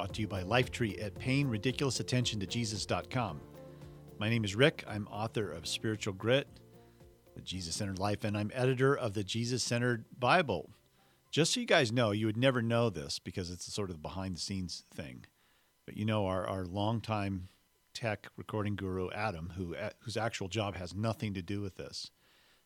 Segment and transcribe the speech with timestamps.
[0.00, 2.40] brought to you by Lifetree at paying ridiculous attention
[4.18, 4.82] My name is Rick.
[4.88, 6.48] I'm author of Spiritual Grit,
[7.34, 10.70] The Jesus Centered Life, and I'm editor of the Jesus Centered Bible.
[11.30, 14.00] Just so you guys know, you would never know this because it's a sort of
[14.00, 15.26] behind the scenes thing.
[15.84, 17.48] But you know, our, our longtime
[17.92, 22.10] tech recording guru, Adam, who, uh, whose actual job has nothing to do with this,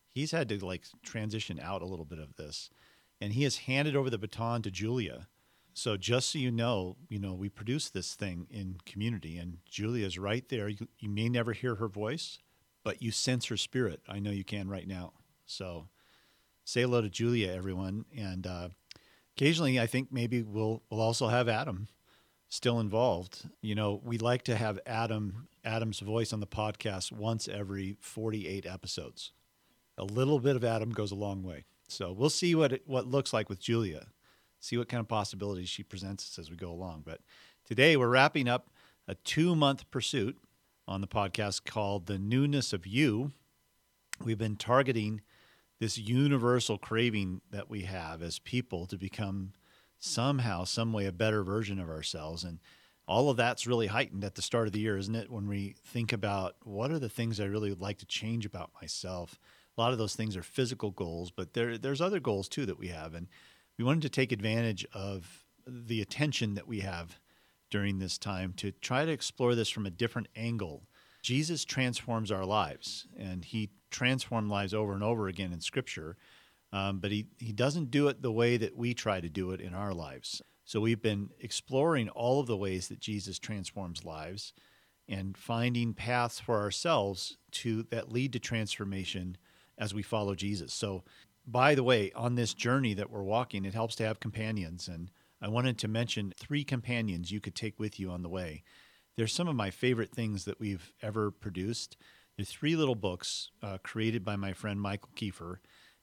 [0.09, 2.69] he's had to like transition out a little bit of this
[3.19, 5.27] and he has handed over the baton to Julia.
[5.77, 10.17] So just so you know, you know, we produce this thing in community, and Julia's
[10.17, 10.69] right there.
[10.69, 12.39] You, you may never hear her voice,
[12.85, 13.99] but you sense her spirit.
[14.07, 15.11] I know you can right now.
[15.45, 15.89] So
[16.63, 18.69] say hello to Julia, everyone, and uh,
[19.35, 21.89] occasionally, I think maybe we'll we'll also have Adam
[22.47, 23.49] still involved.
[23.61, 28.65] You know, we like to have Adam Adam's voice on the podcast once every 48
[28.65, 29.33] episodes.
[29.97, 31.65] A little bit of Adam goes a long way.
[31.89, 34.07] So we'll see what it, what looks like with Julia.
[34.65, 37.03] See what kind of possibilities she presents us as we go along.
[37.05, 37.21] But
[37.65, 38.71] today we're wrapping up
[39.07, 40.39] a two month pursuit
[40.87, 43.31] on the podcast called The Newness of You.
[44.23, 45.21] We've been targeting
[45.79, 49.53] this universal craving that we have as people to become
[49.99, 52.43] somehow, some way, a better version of ourselves.
[52.43, 52.57] And
[53.07, 55.29] all of that's really heightened at the start of the year, isn't it?
[55.29, 58.71] When we think about what are the things I really would like to change about
[58.81, 59.37] myself
[59.77, 62.79] a lot of those things are physical goals, but there there's other goals too that
[62.79, 63.27] we have, and
[63.77, 67.19] we wanted to take advantage of the attention that we have
[67.69, 70.83] during this time to try to explore this from a different angle.
[71.21, 76.17] Jesus transforms our lives, and He transformed lives over and over again in Scripture,
[76.71, 79.61] um, but he, he doesn't do it the way that we try to do it
[79.61, 80.41] in our lives.
[80.65, 84.51] So we've been exploring all of the ways that Jesus transforms lives
[85.07, 89.37] and finding paths for ourselves to that lead to transformation
[89.77, 90.73] as we follow Jesus.
[90.73, 91.03] So,
[91.47, 94.87] by the way, on this journey that we're walking, it helps to have companions.
[94.87, 95.11] And
[95.41, 98.63] I wanted to mention three companions you could take with you on the way.
[99.15, 101.97] They're some of my favorite things that we've ever produced.
[102.35, 105.57] They're three little books uh, created by my friend Michael Kiefer.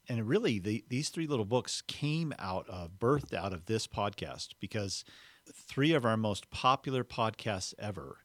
[0.08, 4.50] And really, the, these three little books came out of, birthed out of this podcast
[4.60, 5.04] because
[5.52, 8.18] three of our most popular podcasts ever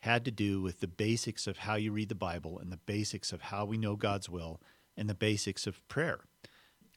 [0.00, 3.32] had to do with the basics of how you read the Bible and the basics
[3.32, 4.60] of how we know God's will
[4.96, 6.24] and the basics of prayer.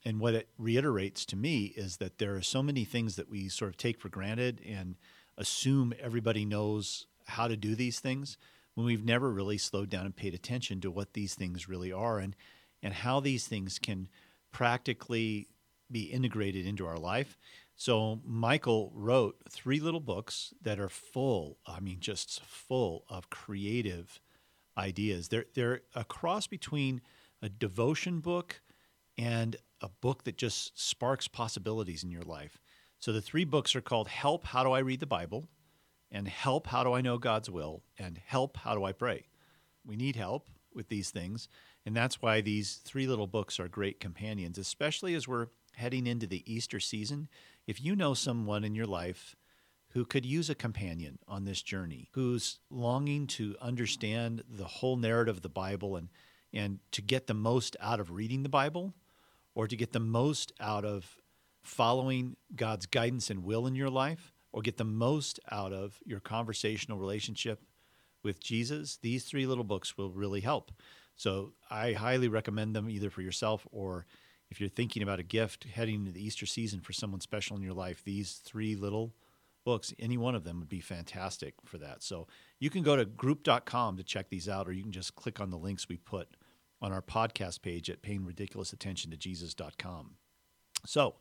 [0.05, 3.49] And what it reiterates to me is that there are so many things that we
[3.49, 4.95] sort of take for granted and
[5.37, 8.37] assume everybody knows how to do these things
[8.75, 12.19] when we've never really slowed down and paid attention to what these things really are
[12.19, 12.35] and,
[12.81, 14.07] and how these things can
[14.51, 15.47] practically
[15.91, 17.37] be integrated into our life.
[17.75, 24.19] So, Michael wrote three little books that are full, I mean, just full of creative
[24.77, 25.27] ideas.
[25.27, 27.01] They're, they're a cross between
[27.41, 28.61] a devotion book
[29.17, 32.61] and a book that just sparks possibilities in your life.
[32.99, 35.47] So the three books are called Help, How Do I Read the Bible?
[36.09, 37.83] and Help, How Do I Know God's Will?
[37.99, 39.27] and Help, How Do I Pray?
[39.85, 41.47] We need help with these things.
[41.85, 46.27] And that's why these three little books are great companions, especially as we're heading into
[46.27, 47.29] the Easter season.
[47.65, 49.35] If you know someone in your life
[49.91, 55.37] who could use a companion on this journey, who's longing to understand the whole narrative
[55.37, 56.09] of the Bible and
[56.53, 58.93] and to get the most out of reading the Bible
[59.57, 61.17] or to get the most out of
[61.63, 66.19] following God's guidance and will in your life or get the most out of your
[66.19, 67.63] conversational relationship
[68.23, 70.71] with Jesus, these three little books will really help.
[71.15, 74.05] So I highly recommend them either for yourself or
[74.51, 77.63] if you're thinking about a gift heading into the Easter season for someone special in
[77.63, 79.15] your life, these three little
[79.65, 82.03] books, any one of them would be fantastic for that.
[82.03, 82.27] So
[82.59, 85.49] you can go to group.com to check these out, or you can just click on
[85.49, 86.36] the links we put
[86.81, 90.15] on our podcast page at paying ridiculous attention to Jesus.com.
[90.85, 91.15] So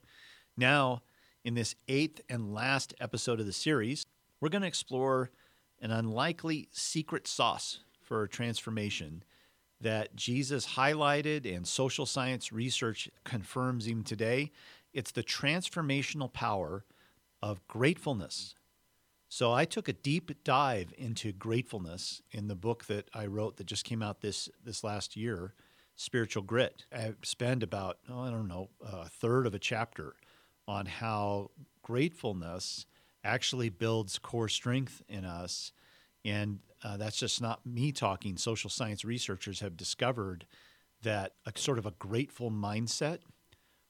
[0.56, 1.02] now,
[1.44, 4.06] in this eighth and last episode of the series,
[4.40, 5.30] we're going to explore
[5.80, 9.22] an unlikely secret sauce for transformation
[9.80, 14.50] that Jesus highlighted and social science research confirms even today.
[14.92, 16.84] It's the transformational power
[17.42, 18.54] of gratefulness.
[19.28, 23.66] So I took a deep dive into gratefulness in the book that I wrote that
[23.66, 25.54] just came out this this last year,
[25.96, 26.84] Spiritual Grit.
[26.94, 30.14] I spend about oh, I don't know a third of a chapter
[30.68, 31.50] on how
[31.82, 32.86] gratefulness
[33.24, 35.72] actually builds core strength in us.
[36.24, 38.36] And uh, that's just not me talking.
[38.36, 40.46] Social science researchers have discovered
[41.02, 43.18] that a sort of a grateful mindset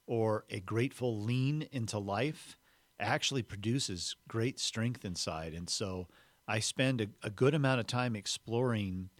[0.06, 2.58] or a grateful lean into life
[2.98, 5.52] actually produces great strength inside.
[5.52, 6.08] And so
[6.48, 9.10] I spend a, a good amount of time exploring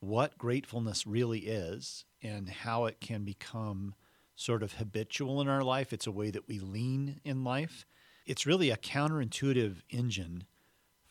[0.00, 3.94] what gratefulness really is and how it can become
[4.36, 5.92] sort of habitual in our life.
[5.92, 7.86] It's a way that we lean in life.
[8.26, 10.44] It's really a counterintuitive engine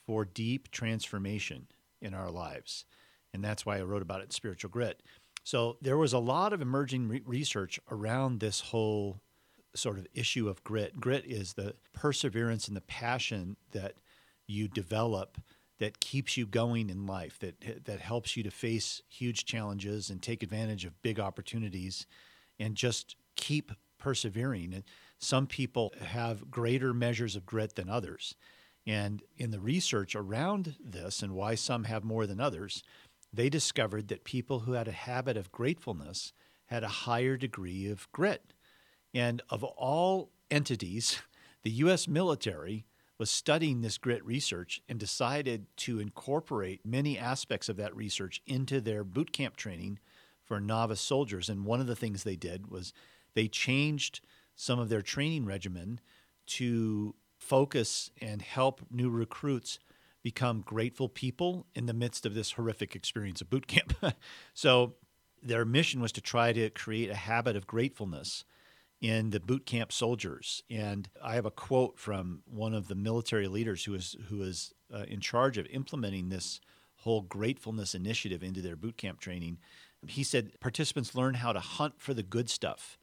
[0.05, 1.67] for deep transformation
[2.01, 2.85] in our lives.
[3.33, 5.01] And that's why I wrote about it in Spiritual Grit.
[5.43, 9.21] So there was a lot of emerging re- research around this whole
[9.75, 10.99] sort of issue of grit.
[10.99, 13.95] Grit is the perseverance and the passion that
[14.47, 15.37] you develop
[15.79, 20.21] that keeps you going in life, that that helps you to face huge challenges and
[20.21, 22.05] take advantage of big opportunities
[22.59, 24.73] and just keep persevering.
[24.73, 24.83] And
[25.17, 28.35] some people have greater measures of grit than others.
[28.85, 32.83] And in the research around this and why some have more than others,
[33.31, 36.33] they discovered that people who had a habit of gratefulness
[36.65, 38.53] had a higher degree of grit.
[39.13, 41.21] And of all entities,
[41.63, 42.85] the US military
[43.17, 48.81] was studying this grit research and decided to incorporate many aspects of that research into
[48.81, 49.99] their boot camp training
[50.43, 51.47] for novice soldiers.
[51.47, 52.91] And one of the things they did was
[53.33, 54.21] they changed
[54.55, 55.99] some of their training regimen
[56.45, 59.79] to focus and help new recruits
[60.21, 63.93] become grateful people in the midst of this horrific experience of boot camp.
[64.53, 64.95] so
[65.41, 68.45] their mission was to try to create a habit of gratefulness
[69.03, 70.63] in the boot camp soldiers.
[70.69, 74.73] And I have a quote from one of the military leaders who is who is
[74.91, 76.61] uh, in charge of implementing this
[77.01, 79.57] whole gratefulness initiative into their boot camp training.
[80.07, 82.97] He said participants learn how to hunt for the good stuff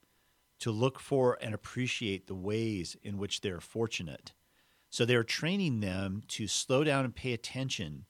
[0.61, 4.33] to look for and appreciate the ways in which they're fortunate.
[4.89, 8.07] So they're training them to slow down and pay attention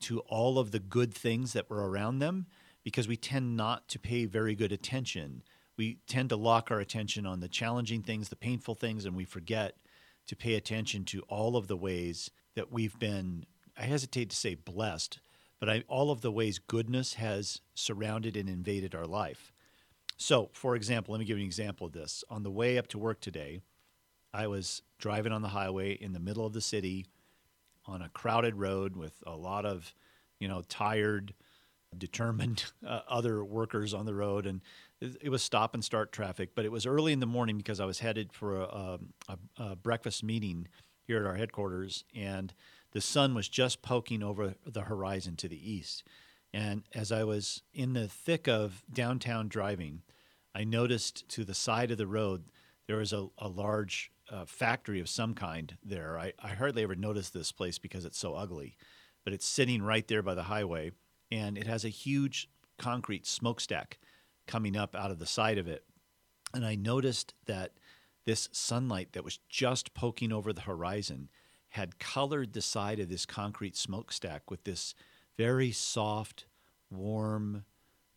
[0.00, 2.46] to all of the good things that were around them
[2.84, 5.42] because we tend not to pay very good attention.
[5.80, 9.24] We tend to lock our attention on the challenging things, the painful things, and we
[9.24, 9.76] forget
[10.26, 13.46] to pay attention to all of the ways that we've been,
[13.78, 15.20] I hesitate to say blessed,
[15.58, 19.54] but I, all of the ways goodness has surrounded and invaded our life.
[20.18, 22.24] So, for example, let me give you an example of this.
[22.28, 23.62] On the way up to work today,
[24.34, 27.06] I was driving on the highway in the middle of the city
[27.86, 29.94] on a crowded road with a lot of,
[30.40, 31.32] you know, tired,
[31.96, 34.44] determined uh, other workers on the road.
[34.44, 34.60] And
[35.00, 36.50] it, was stop and start traffic.
[36.54, 38.98] But it was early in the morning because I was headed for a,
[39.28, 40.68] a, a breakfast meeting
[41.06, 42.04] here at our headquarters.
[42.14, 42.52] And
[42.92, 46.04] the sun was just poking over the horizon to the east.
[46.52, 50.02] And as I was in the thick of downtown driving,
[50.54, 52.44] I noticed to the side of the road
[52.86, 56.18] there was a, a large uh, factory of some kind there.
[56.18, 58.76] I, I hardly ever noticed this place because it's so ugly,
[59.24, 60.90] but it's sitting right there by the highway,
[61.30, 62.48] and it has a huge
[62.78, 63.98] concrete smokestack
[64.46, 65.84] coming up out of the side of it.
[66.52, 67.72] And I noticed that
[68.26, 71.28] this sunlight that was just poking over the horizon
[71.70, 74.94] had colored the side of this concrete smokestack with this
[75.36, 76.46] very soft,
[76.90, 77.64] warm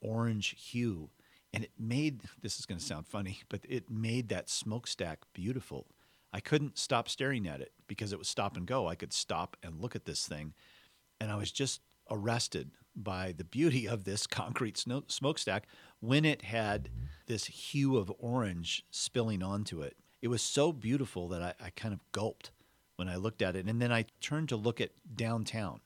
[0.02, 1.10] orange hue.
[1.54, 5.88] And it made this is going to sound funny, but it made that smokestack beautiful.
[6.34, 8.88] I couldn't stop staring at it because it was stop and go.
[8.88, 10.54] I could stop and look at this thing.
[11.22, 15.68] And I was just arrested by the beauty of this concrete smokestack
[16.00, 16.90] when it had
[17.28, 19.98] this hue of orange spilling onto it.
[20.22, 22.52] It was so beautiful that I, I kind of gulped
[22.96, 23.66] when I looked at it.
[23.66, 25.82] And then I turned to look at downtown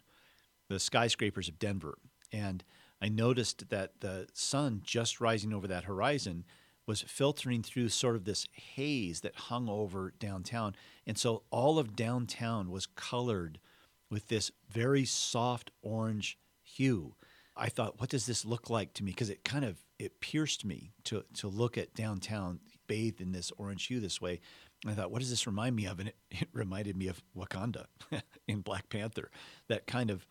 [0.67, 1.97] the skyscrapers of Denver.
[2.31, 2.63] And
[3.01, 6.45] I noticed that the sun just rising over that horizon
[6.85, 10.75] was filtering through sort of this haze that hung over downtown.
[11.05, 13.59] And so all of downtown was colored
[14.09, 16.37] with this very soft orange
[16.77, 17.15] hue.
[17.55, 19.11] I thought, what does this look like to me?
[19.11, 23.51] Because it kind of it pierced me to to look at downtown bathed in this
[23.57, 24.39] orange hue this way.
[24.83, 25.99] And I thought, what does this remind me of?
[25.99, 27.85] And it, it reminded me of Wakanda
[28.47, 29.31] in Black Panther.
[29.67, 30.27] That kind of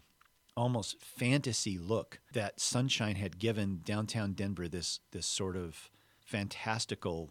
[0.56, 5.90] almost fantasy look that sunshine had given downtown Denver this this sort of
[6.24, 7.30] fantastical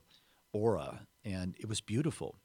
[0.53, 2.35] aura and it was beautiful.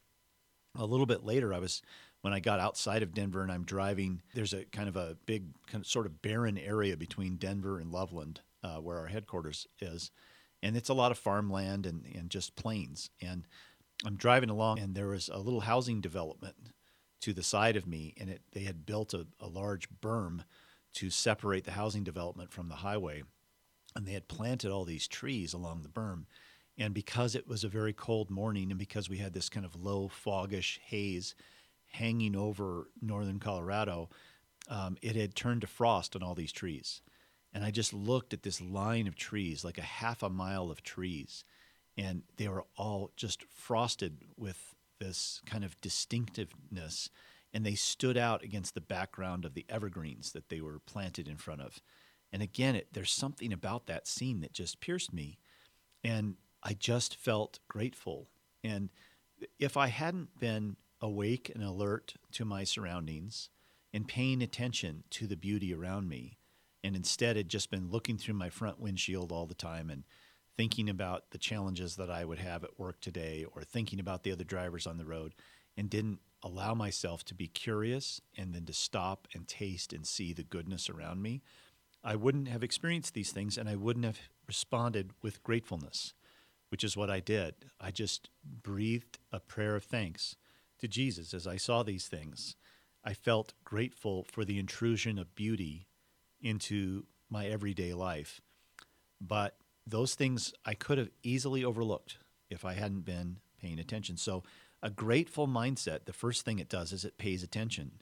[0.77, 1.83] A little bit later I was
[2.23, 5.45] when I got outside of Denver and I'm driving there's a kind of a big
[5.67, 10.11] kind of sort of barren area between Denver and Loveland uh, where our headquarters is
[10.63, 13.45] and it's a lot of farmland and, and just plains and
[14.05, 16.57] I'm driving along and there was a little housing development
[17.21, 20.43] to the side of me and it they had built a, a large berm
[20.95, 23.23] to separate the housing development from the highway.
[23.95, 26.25] And they had planted all these trees along the berm.
[26.79, 29.77] And because it was a very cold morning and because we had this kind of
[29.77, 31.35] low foggish haze
[31.91, 34.11] hanging over northern Colorado,
[34.69, 37.03] um, it had turned to frost on all these trees.
[37.53, 40.83] And I just looked at this line of trees, like a half a mile of
[40.83, 41.45] trees,
[41.97, 47.11] and they were all just frosted with this kind of distinctiveness.
[47.53, 51.37] And they stood out against the background of the evergreens that they were planted in
[51.37, 51.81] front of.
[52.33, 55.39] And again, it, there's something about that scene that just pierced me.
[56.05, 58.29] And I just felt grateful.
[58.63, 58.91] And
[59.59, 63.51] if I hadn't been awake and alert to my surroundings
[63.93, 66.39] and paying attention to the beauty around me,
[66.85, 70.05] and instead had just been looking through my front windshield all the time and
[70.57, 74.33] thinking about the challenges that I would have at work today or thinking about the
[74.33, 75.35] other drivers on the road
[75.77, 80.33] and didn't allow myself to be curious and then to stop and taste and see
[80.33, 81.43] the goodness around me,
[82.03, 86.15] I wouldn't have experienced these things and I wouldn't have responded with gratefulness,
[86.71, 87.55] which is what I did.
[87.81, 90.37] I just breathed a prayer of thanks
[90.81, 92.57] to Jesus as I saw these things.
[93.05, 95.87] I felt grateful for the intrusion of beauty
[96.41, 98.41] into my everyday life.
[99.21, 99.57] But
[99.87, 102.19] those things I could have easily overlooked
[102.49, 104.17] if I hadn't been paying attention.
[104.17, 104.43] So,
[104.83, 108.01] a grateful mindset, the first thing it does is it pays attention.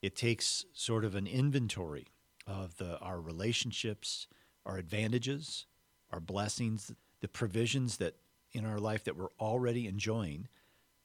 [0.00, 2.08] It takes sort of an inventory
[2.44, 4.26] of the, our relationships,
[4.66, 5.66] our advantages,
[6.10, 8.16] our blessings, the provisions that
[8.52, 10.48] in our life that we're already enjoying,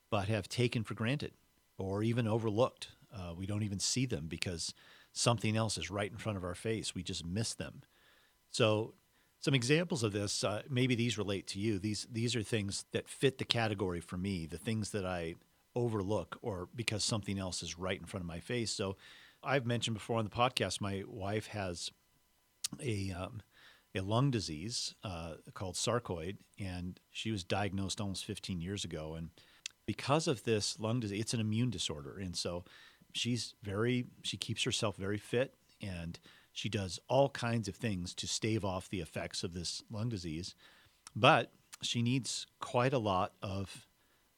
[0.10, 1.34] but have taken for granted
[1.78, 2.90] or even overlooked.
[3.14, 4.74] Uh, we don't even see them because
[5.12, 6.94] something else is right in front of our face.
[6.94, 7.82] We just miss them.
[8.52, 8.94] So,
[9.40, 11.78] some examples of this, uh, maybe these relate to you.
[11.78, 14.46] These these are things that fit the category for me.
[14.48, 15.36] The things that I
[15.76, 18.72] overlook, or because something else is right in front of my face.
[18.72, 18.98] So,
[19.44, 21.92] I've mentioned before on the podcast, my wife has
[22.82, 23.42] a um,
[23.96, 29.16] a lung disease uh, called sarcoid, and she was diagnosed almost 15 years ago.
[29.16, 29.30] And
[29.88, 32.64] because of this lung disease, it's an immune disorder, and so
[33.14, 36.20] she's very she keeps herself very fit and
[36.52, 40.56] she does all kinds of things to stave off the effects of this lung disease.
[41.16, 41.52] But
[41.82, 43.86] she needs quite a lot of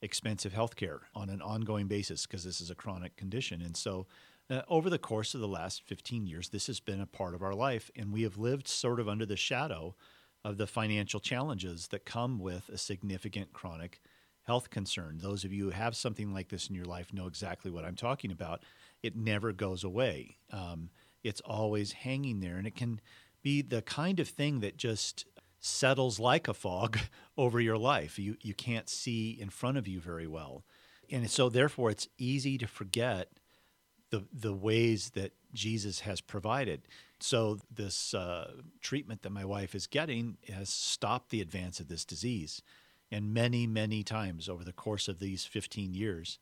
[0.01, 3.61] expensive health care on an ongoing basis because this is a chronic condition.
[3.61, 4.05] And so
[4.49, 7.41] uh, over the course of the last 15 years this has been a part of
[7.41, 9.95] our life and we have lived sort of under the shadow
[10.43, 14.01] of the financial challenges that come with a significant chronic
[14.49, 15.19] health concern.
[15.21, 17.95] Those of you who have something like this in your life know exactly what I'm
[17.95, 18.63] talking about.
[19.03, 20.37] It never goes away.
[20.51, 20.89] Um,
[21.23, 22.99] it's always hanging there, and it can
[23.43, 25.27] be the kind of thing that just
[25.59, 26.97] settles like a fog
[27.37, 28.17] over your life.
[28.17, 30.63] You you can't see in front of you very well,
[31.11, 33.29] and so therefore it's easy to forget
[34.09, 36.87] the the ways that Jesus has provided.
[37.19, 42.03] So this uh, treatment that my wife is getting has stopped the advance of this
[42.03, 42.63] disease.
[43.11, 46.37] And many, many times over the course of these 15 years,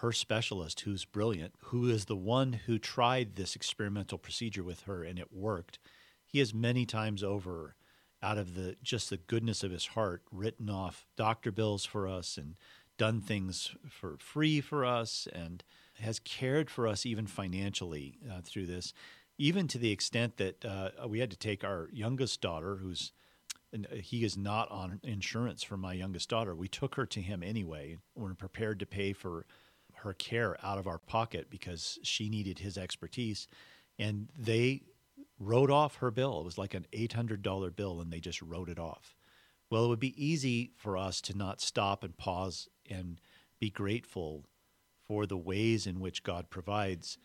[0.00, 5.02] her specialist, who's brilliant, who is the one who tried this experimental procedure with her
[5.02, 5.78] and it worked,
[6.24, 7.74] he has many times over,
[8.22, 12.38] out of the just the goodness of his heart, written off doctor bills for us
[12.38, 12.54] and
[12.96, 15.64] done things for free for us and
[15.94, 18.92] has cared for us even financially uh, through this,
[19.38, 23.12] even to the extent that uh, we had to take our youngest daughter, who's
[23.74, 26.54] Uh, he is not on insurance for my youngest daughter.
[26.54, 27.98] We took her to him anyway.
[28.14, 29.46] We're prepared to pay for
[29.94, 33.46] her care out of our pocket because she needed his expertise.
[33.98, 34.82] And they
[35.38, 36.40] wrote off her bill.
[36.40, 39.16] It was like an $800 bill, and they just wrote it off.
[39.70, 43.20] Well, it would be easy for us to not stop and pause and
[43.58, 44.44] be grateful
[45.06, 47.18] for the ways in which God provides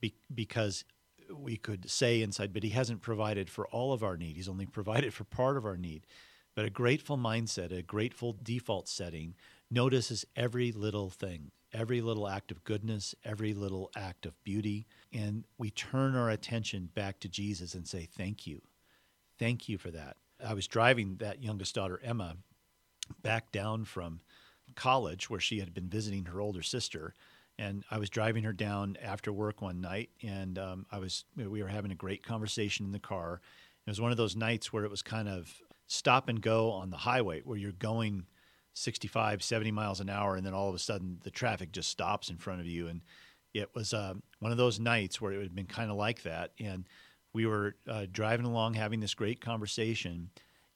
[0.00, 0.84] be- because
[1.38, 4.36] we could say inside, but he hasn't provided for all of our need.
[4.36, 6.06] He's only provided for part of our need.
[6.54, 9.34] But a grateful mindset, a grateful default setting,
[9.70, 14.86] notices every little thing, every little act of goodness, every little act of beauty.
[15.12, 18.62] And we turn our attention back to Jesus and say, Thank you.
[19.38, 20.16] Thank you for that.
[20.44, 22.36] I was driving that youngest daughter, Emma,
[23.22, 24.20] back down from
[24.74, 27.14] college where she had been visiting her older sister
[27.58, 31.62] and I was driving her down after work one night, and um, I was we
[31.62, 33.40] were having a great conversation in the car.
[33.86, 35.54] It was one of those nights where it was kind of
[35.86, 38.26] stop and go on the highway, where you're going
[38.74, 42.28] 65, 70 miles an hour, and then all of a sudden the traffic just stops
[42.28, 42.88] in front of you.
[42.88, 43.02] And
[43.52, 46.52] it was uh, one of those nights where it had been kind of like that.
[46.58, 46.88] And
[47.32, 50.30] we were uh, driving along having this great conversation,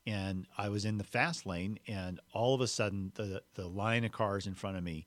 [0.06, 4.04] and I was in the fast lane, and all of a sudden the the line
[4.04, 5.06] of cars in front of me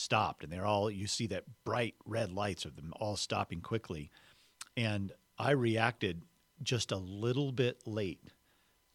[0.00, 4.10] stopped and they're all you see that bright red lights of them all stopping quickly
[4.76, 6.22] and i reacted
[6.62, 8.20] just a little bit late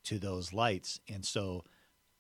[0.03, 1.63] to those lights and so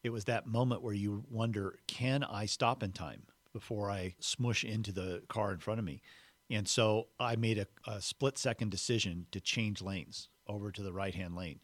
[0.03, 3.23] it was that moment where you wonder can i stop in time
[3.55, 6.01] before I smush into the car in front of me.
[6.49, 10.91] And so I made a, a split second decision to change lanes over to the
[10.91, 11.61] right hand lane.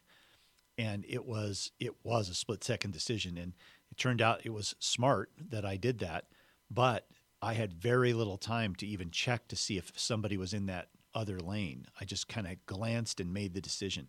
[0.77, 3.37] And it was it was a split second decision.
[3.37, 3.51] And
[3.91, 6.27] it turned out it was smart that I did that,
[6.73, 7.07] but
[7.41, 10.89] I had very little time to even check to see if somebody was in that
[11.13, 11.85] other lane.
[11.99, 14.07] I just kind of glanced and made the decision.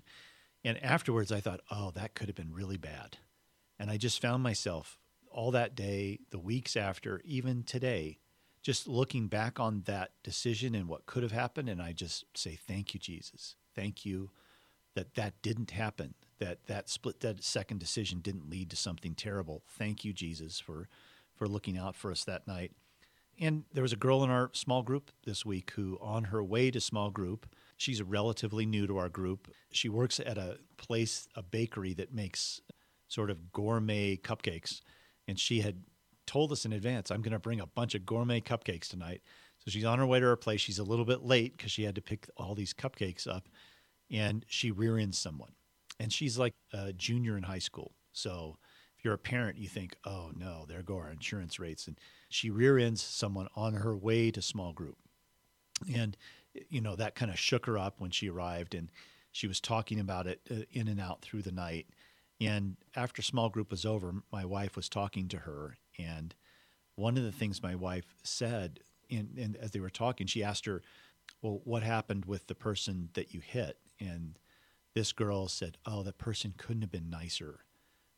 [0.65, 3.19] And afterwards, I thought, oh, that could have been really bad.
[3.79, 4.99] And I just found myself
[5.31, 8.19] all that day, the weeks after, even today,
[8.63, 11.69] just looking back on that decision and what could have happened.
[11.69, 13.57] And I just say, thank you, Jesus.
[13.75, 14.31] Thank you
[14.95, 19.63] that that didn't happen, that that split that second decision didn't lead to something terrible.
[19.67, 20.89] Thank you, Jesus, for,
[21.43, 22.71] for looking out for us that night.
[23.41, 26.71] And there was a girl in our small group this week who, on her way
[26.71, 29.53] to small group, she's relatively new to our group.
[29.73, 32.61] She works at a place, a bakery that makes
[33.09, 34.83] sort of gourmet cupcakes.
[35.27, 35.83] And she had
[36.29, 39.23] told us in advance, I'm going to bring a bunch of gourmet cupcakes tonight.
[39.65, 40.61] So she's on her way to her place.
[40.61, 43.49] She's a little bit late because she had to pick all these cupcakes up.
[44.13, 45.55] And she rear ends someone.
[45.99, 47.91] And she's like a junior in high school.
[48.13, 48.59] So
[49.03, 51.87] you're a parent, you think, oh no, there go our insurance rates.
[51.87, 54.97] And she rear ends someone on her way to small group.
[55.93, 56.17] And,
[56.69, 58.75] you know, that kind of shook her up when she arrived.
[58.75, 58.91] And
[59.33, 61.87] she was talking about it uh, in and out through the night.
[62.41, 65.77] And after small group was over, my wife was talking to her.
[65.99, 66.35] And
[66.95, 70.67] one of the things my wife said, in, in, as they were talking, she asked
[70.67, 70.83] her,
[71.41, 73.79] Well, what happened with the person that you hit?
[73.99, 74.39] And
[74.95, 77.61] this girl said, Oh, that person couldn't have been nicer.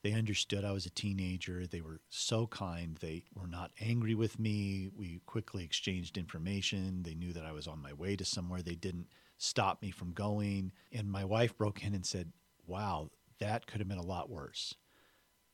[0.05, 1.67] They understood I was a teenager.
[1.67, 2.99] They were so kind.
[3.01, 4.91] They were not angry with me.
[4.95, 7.05] We quickly exchanged information.
[7.05, 8.61] They knew that I was on my way to somewhere.
[8.61, 9.07] They didn't
[9.39, 10.73] stop me from going.
[10.93, 12.33] And my wife broke in and said,
[12.67, 14.75] Wow, that could have been a lot worse.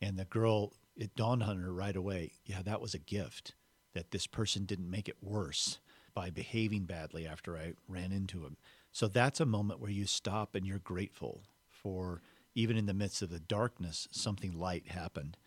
[0.01, 3.55] And the girl, it dawned on her right away yeah, that was a gift
[3.93, 5.79] that this person didn't make it worse
[6.13, 8.57] by behaving badly after I ran into him.
[8.91, 12.21] So that's a moment where you stop and you're grateful for
[12.55, 15.37] even in the midst of the darkness, something light happened.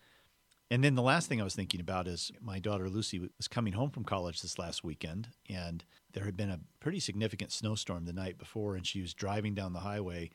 [0.71, 3.73] And then the last thing I was thinking about is my daughter Lucy was coming
[3.73, 8.13] home from college this last weekend, and there had been a pretty significant snowstorm the
[8.13, 10.31] night before, and she was driving down the highway.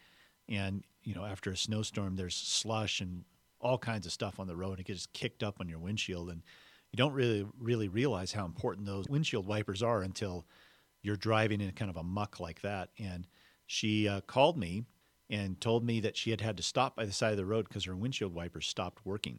[0.49, 3.25] And, you know, after a snowstorm, there's slush and
[3.61, 6.31] all kinds of stuff on the road, and it gets kicked up on your windshield.
[6.31, 6.43] And
[6.93, 10.47] you don't really, really realize how important those windshield wipers are until
[11.03, 12.91] you're driving in kind of a muck like that.
[12.99, 13.27] And
[13.67, 14.85] she uh, called me
[15.31, 17.69] and told me that she had had to stop by the side of the road
[17.69, 19.39] because her windshield wipers stopped working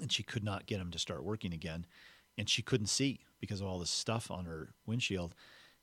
[0.00, 1.84] and she could not get them to start working again
[2.38, 5.34] and she couldn't see because of all this stuff on her windshield.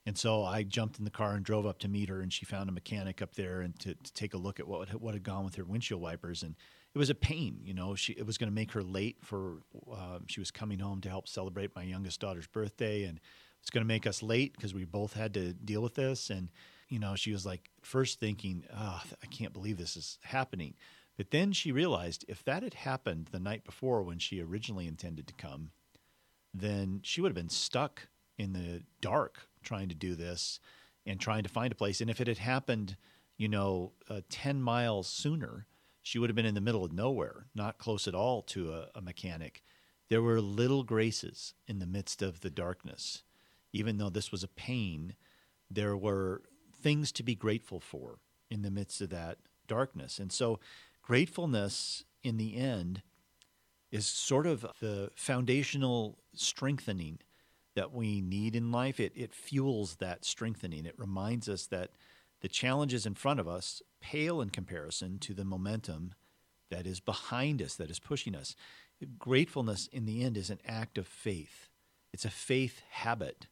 [0.06, 2.46] And so I jumped in the car and drove up to meet her and she
[2.46, 5.24] found a mechanic up there and to, to take a look at what what had
[5.24, 6.56] gone with her windshield wipers and
[6.96, 7.94] it was a pain you know.
[7.96, 11.10] She it was going to make her late for uh, she was coming home to
[11.10, 13.20] help celebrate my youngest daughter's birthday and
[13.60, 16.48] it's going to make us late because we both had to deal with this and
[16.90, 20.76] you know, she was like first thinking, oh, I can't believe this is happening.
[21.18, 25.28] But then she realized if that had happened the night before when she originally intended
[25.28, 25.72] to come,
[26.54, 30.60] then she would have been stuck in the dark trying to do this
[31.06, 32.02] and trying to find a place.
[32.02, 32.96] And if it had happened,
[33.38, 35.66] you know, uh, 10 miles sooner,
[36.04, 38.88] she would have been in the middle of nowhere, not close at all to a,
[38.96, 39.64] a mechanic.
[40.10, 43.24] There were little graces in the midst of the darkness.
[43.74, 45.16] Even though this was a pain,
[45.70, 46.44] there were
[46.82, 49.38] things to be grateful for in the midst of that
[49.68, 50.20] darkness.
[50.20, 50.60] And so,
[51.02, 53.02] gratefulness in the end
[53.92, 57.20] is sort of the foundational strengthening
[57.76, 59.00] that we need in life.
[59.00, 60.86] It, it fuels that strengthening.
[60.86, 61.92] It reminds us that
[62.42, 66.14] the challenges in front of us pale in comparison to the momentum
[66.70, 68.56] that is behind us, that is pushing us.
[69.18, 71.70] Gratefulness in the end is an act of faith,
[72.14, 73.48] it's a faith habit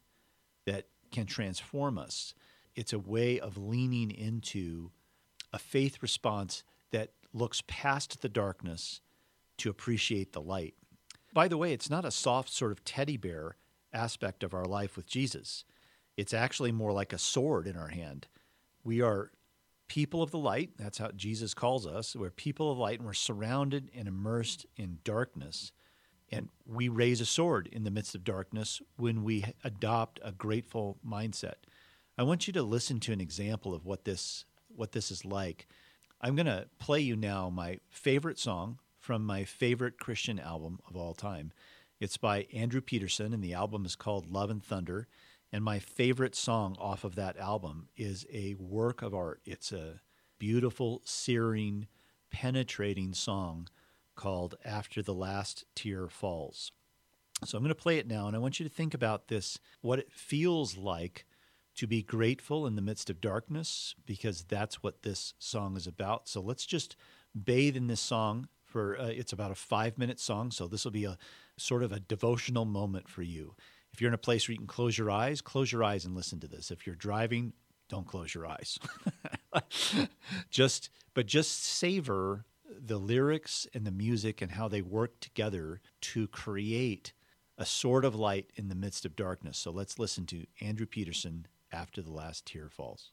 [0.66, 2.34] that can transform us
[2.76, 4.90] it's a way of leaning into
[5.52, 6.62] a faith response
[6.92, 9.00] that looks past the darkness
[9.58, 10.74] to appreciate the light.
[11.32, 13.56] By the way, it's not a soft sort of teddy bear
[13.92, 15.64] aspect of our life with Jesus.
[16.16, 18.26] It's actually more like a sword in our hand.
[18.84, 19.32] We are
[19.88, 20.70] people of the light.
[20.78, 22.14] That's how Jesus calls us.
[22.14, 25.72] We're people of light and we're surrounded and immersed in darkness.
[26.30, 30.98] And we raise a sword in the midst of darkness when we adopt a grateful
[31.06, 31.54] mindset.
[32.18, 35.66] I want you to listen to an example of what this what this is like.
[36.20, 40.96] I'm going to play you now my favorite song from my favorite Christian album of
[40.96, 41.52] all time.
[42.00, 45.08] It's by Andrew Peterson, and the album is called Love and Thunder.
[45.52, 49.40] And my favorite song off of that album is a work of art.
[49.44, 50.00] It's a
[50.38, 51.86] beautiful, searing,
[52.30, 53.68] penetrating song
[54.14, 56.72] called After the Last Tear Falls.
[57.44, 59.58] So I'm going to play it now, and I want you to think about this
[59.82, 61.26] what it feels like
[61.76, 66.28] to be grateful in the midst of darkness, because that's what this song is about.
[66.28, 66.96] So let's just
[67.44, 70.50] bathe in this song for uh, it's about a five minute song.
[70.50, 71.18] So this will be a
[71.56, 73.54] sort of a devotional moment for you.
[73.92, 76.14] If you're in a place where you can close your eyes, close your eyes and
[76.14, 76.70] listen to this.
[76.70, 77.54] If you're driving,
[77.88, 78.78] don't close your eyes.
[80.50, 82.44] just but just savor
[82.78, 87.12] the lyrics and the music and how they work together to create
[87.56, 89.56] a sword of light in the midst of darkness.
[89.56, 93.12] So let's listen to Andrew Peterson after the last tear falls.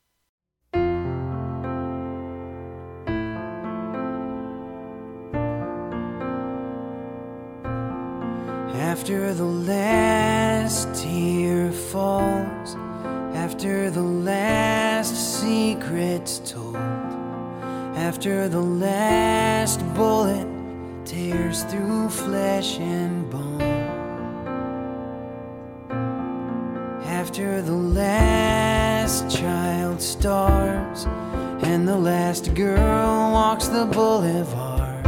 [8.76, 12.76] After the last tear falls,
[13.36, 16.76] after the last secret's told,
[17.96, 20.48] after the last bullet
[21.06, 23.62] tears through flesh and bone,
[27.06, 28.33] after the last
[29.22, 31.06] child starves,
[31.62, 35.06] and the last girl walks the boulevard.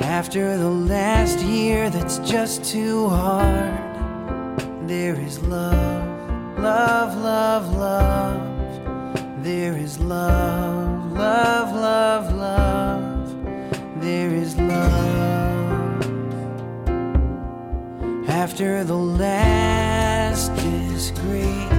[0.00, 3.80] After the last year that's just too hard,
[4.88, 9.42] there is love, love, love, love.
[9.42, 14.00] There is love, love, love, love.
[14.00, 15.34] There is love.
[18.28, 21.73] After the last disgrace,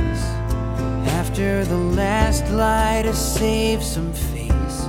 [1.36, 4.88] after the last lie to save some face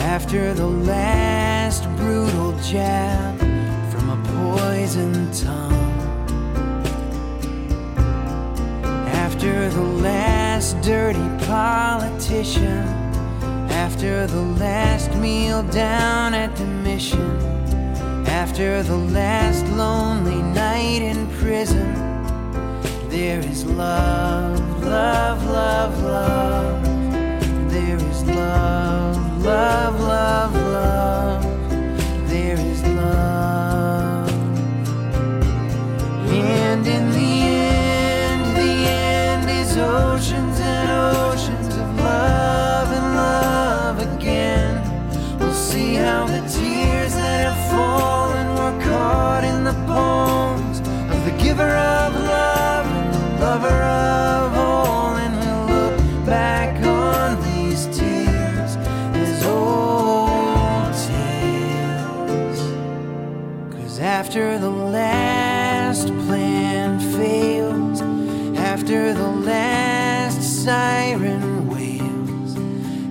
[0.00, 3.38] after the last brutal jab
[3.88, 5.72] from a poisoned tongue.
[9.22, 12.88] After the last dirty politician.
[13.70, 17.30] After the last meal down at the mission.
[18.26, 22.19] After the last lonely night in prison.
[23.10, 27.70] There is love, love, love, love.
[27.70, 29.00] There is love
[29.44, 31.42] love, love, love.
[32.28, 34.30] There is love.
[36.28, 44.74] And in the end, the end is oceans and oceans of love and love again.
[45.38, 50.80] We'll see how the tears that have fallen were caught in the poems
[51.14, 52.09] of the giver of
[64.30, 68.00] after the last plan fails,
[68.56, 72.56] after the last siren wails,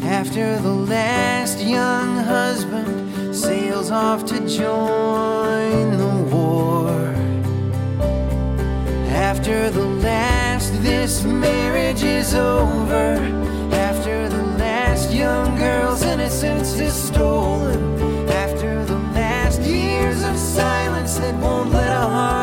[0.05, 6.89] after the last young husband sails off to join the war.
[9.11, 10.38] After the last,
[10.81, 13.17] this marriage is over.
[13.71, 18.29] After the last young girl's innocence is stolen.
[18.29, 22.38] After the last years of silence that won't let a heart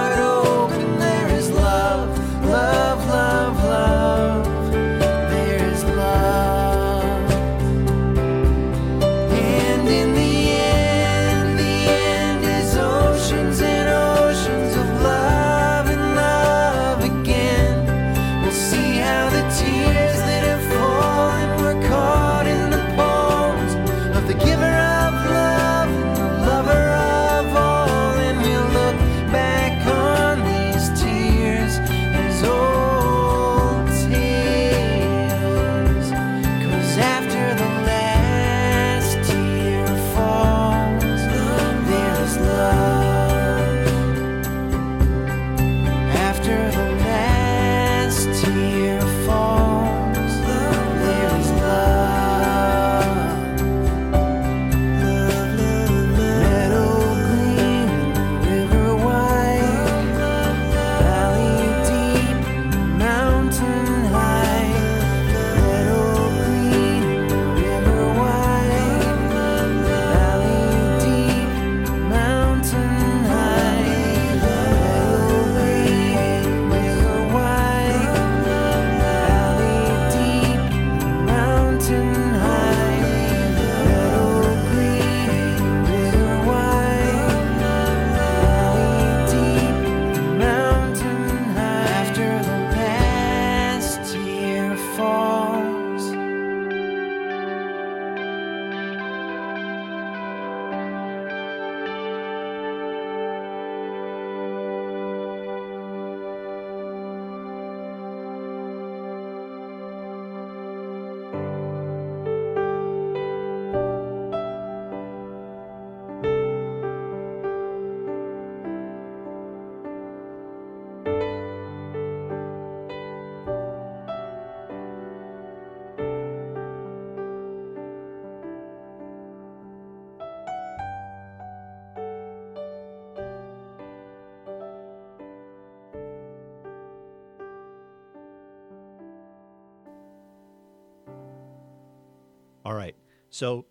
[142.67, 142.97] All right.
[143.31, 143.67] So,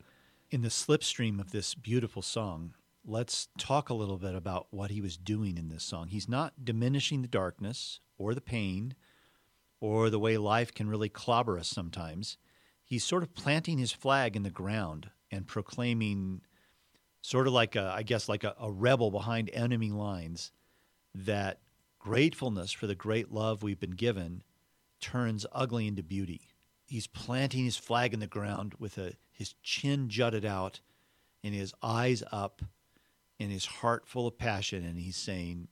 [0.52, 5.02] in the slipstream of this beautiful song, let's talk a little bit about what he
[5.02, 6.08] was doing in this song.
[6.08, 8.96] He's not diminishing the darkness or the pain
[9.82, 12.38] or the way life can really clobber us sometimes.
[12.86, 16.40] He's sort of planting his flag in the ground and proclaiming,
[17.20, 20.54] sort of like a, I guess, like a, a rebel behind enemy lines,
[21.14, 21.60] that
[22.00, 24.42] gratefulness for the great love we've been given
[25.02, 26.55] turns ugly into beauty.
[26.88, 30.82] He's planting his flag in the ground with a, his chin jutted out
[31.44, 32.62] and his eyes up
[33.40, 34.86] and his heart full of passion.
[34.86, 35.68] And he's saying,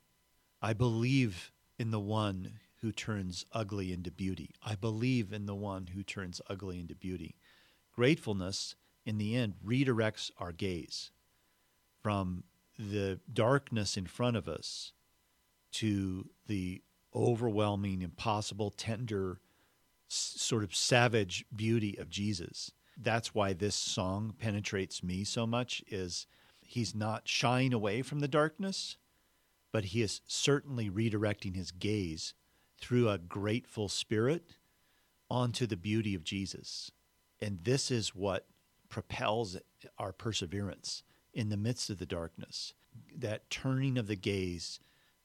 [0.61, 4.51] I believe in the one who turns ugly into beauty.
[4.65, 7.35] I believe in the one who turns ugly into beauty.
[7.95, 11.11] Gratefulness, in the end, redirects our gaze
[12.01, 12.43] from
[12.77, 14.93] the darkness in front of us
[15.71, 16.81] to the
[17.15, 19.39] overwhelming, impossible, tender,
[20.13, 22.71] sort of savage beauty of Jesus.
[22.97, 26.27] That's why this song penetrates me so much is
[26.61, 28.97] he's not shying away from the darkness,
[29.71, 32.33] but he is certainly redirecting his gaze
[32.79, 34.57] through a grateful spirit
[35.29, 36.91] onto the beauty of Jesus.
[37.41, 38.45] And this is what
[38.89, 39.57] propels
[39.97, 42.73] our perseverance in the midst of the darkness
[43.17, 44.79] that turning of the gaze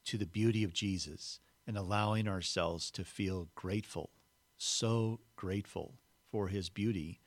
[0.07, 4.11] to the beauty of Jesus and allowing ourselves to feel grateful,
[4.59, 5.95] so grateful
[6.31, 7.21] for his beauty,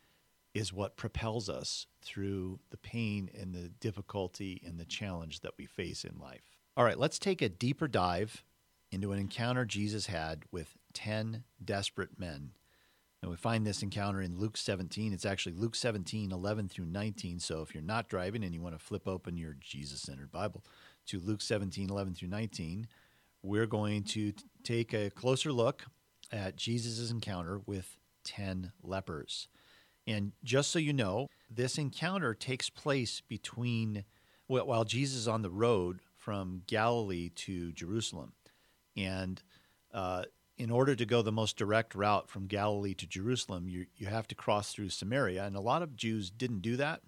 [0.54, 5.65] is what propels us through the pain and the difficulty and the challenge that we
[5.65, 6.58] face in life.
[6.76, 8.44] All right, let's take a deeper dive
[8.91, 12.52] into an encounter Jesus had with 10 desperate men.
[13.22, 15.13] And we find this encounter in Luke 17.
[15.13, 17.39] It's actually Luke 17, 11 through 19.
[17.39, 20.65] So if you're not driving and you want to flip open your Jesus centered Bible
[21.08, 22.88] to Luke 17, 11 through 19,
[23.44, 25.86] we're going to take a closer look
[26.32, 29.48] at Jesus' encounter with 10 lepers.
[30.08, 34.06] And just so you know, this encounter takes place between,
[34.48, 38.34] well, while Jesus is on the road from Galilee to Jerusalem.
[38.96, 39.41] And
[39.94, 40.24] uh,
[40.58, 44.28] in order to go the most direct route from Galilee to Jerusalem, you, you have
[44.28, 45.44] to cross through Samaria.
[45.44, 47.02] And a lot of Jews didn't do that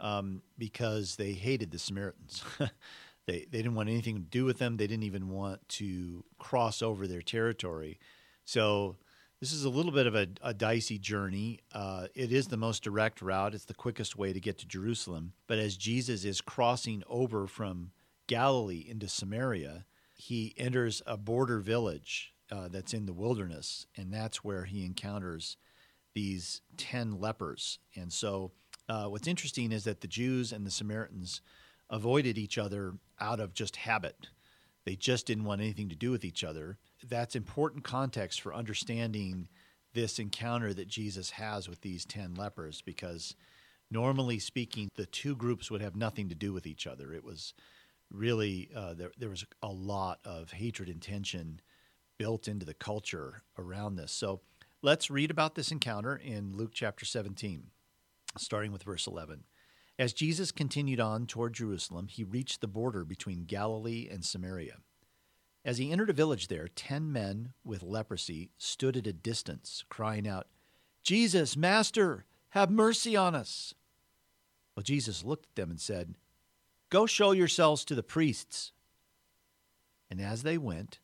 [0.00, 2.44] um, because they hated the Samaritans.
[3.26, 6.82] they, they didn't want anything to do with them, they didn't even want to cross
[6.82, 7.98] over their territory.
[8.44, 8.96] So
[9.40, 11.60] this is a little bit of a, a dicey journey.
[11.72, 15.32] Uh, it is the most direct route, it's the quickest way to get to Jerusalem.
[15.46, 17.90] But as Jesus is crossing over from
[18.26, 24.44] Galilee into Samaria, he enters a border village uh, that's in the wilderness, and that's
[24.44, 25.56] where he encounters
[26.14, 27.78] these 10 lepers.
[27.96, 28.52] And so,
[28.88, 31.40] uh, what's interesting is that the Jews and the Samaritans
[31.90, 34.28] avoided each other out of just habit.
[34.84, 36.78] They just didn't want anything to do with each other.
[37.08, 39.48] That's important context for understanding
[39.94, 43.34] this encounter that Jesus has with these 10 lepers because
[43.90, 47.14] normally speaking, the two groups would have nothing to do with each other.
[47.14, 47.54] It was
[48.10, 51.60] really, uh, there, there was a lot of hatred and tension
[52.18, 54.12] built into the culture around this.
[54.12, 54.40] So
[54.82, 57.64] let's read about this encounter in Luke chapter 17,
[58.36, 59.44] starting with verse 11.
[59.98, 64.78] As Jesus continued on toward Jerusalem, he reached the border between Galilee and Samaria.
[65.64, 70.28] As he entered a village there, ten men with leprosy stood at a distance, crying
[70.28, 70.48] out,
[71.04, 73.74] Jesus, Master, have mercy on us.
[74.76, 76.14] Well, Jesus looked at them and said,
[76.90, 78.72] Go show yourselves to the priests.
[80.10, 80.98] And as they went,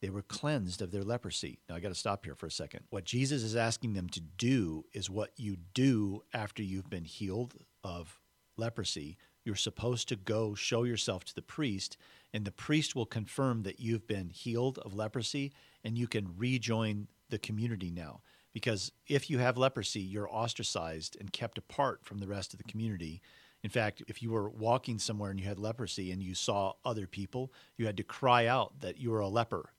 [0.00, 1.60] they were cleansed of their leprosy.
[1.68, 2.84] Now, I got to stop here for a second.
[2.90, 7.54] What Jesus is asking them to do is what you do after you've been healed
[7.86, 8.18] of
[8.56, 9.16] leprosy.
[9.44, 11.96] You're supposed to go show yourself to the priest,
[12.34, 15.52] and the priest will confirm that you've been healed of leprosy
[15.84, 18.22] and you can rejoin the community now.
[18.52, 22.64] Because if you have leprosy, you're ostracized and kept apart from the rest of the
[22.64, 23.22] community.
[23.62, 27.06] In fact, if you were walking somewhere and you had leprosy and you saw other
[27.06, 29.72] people, you had to cry out that you were a leper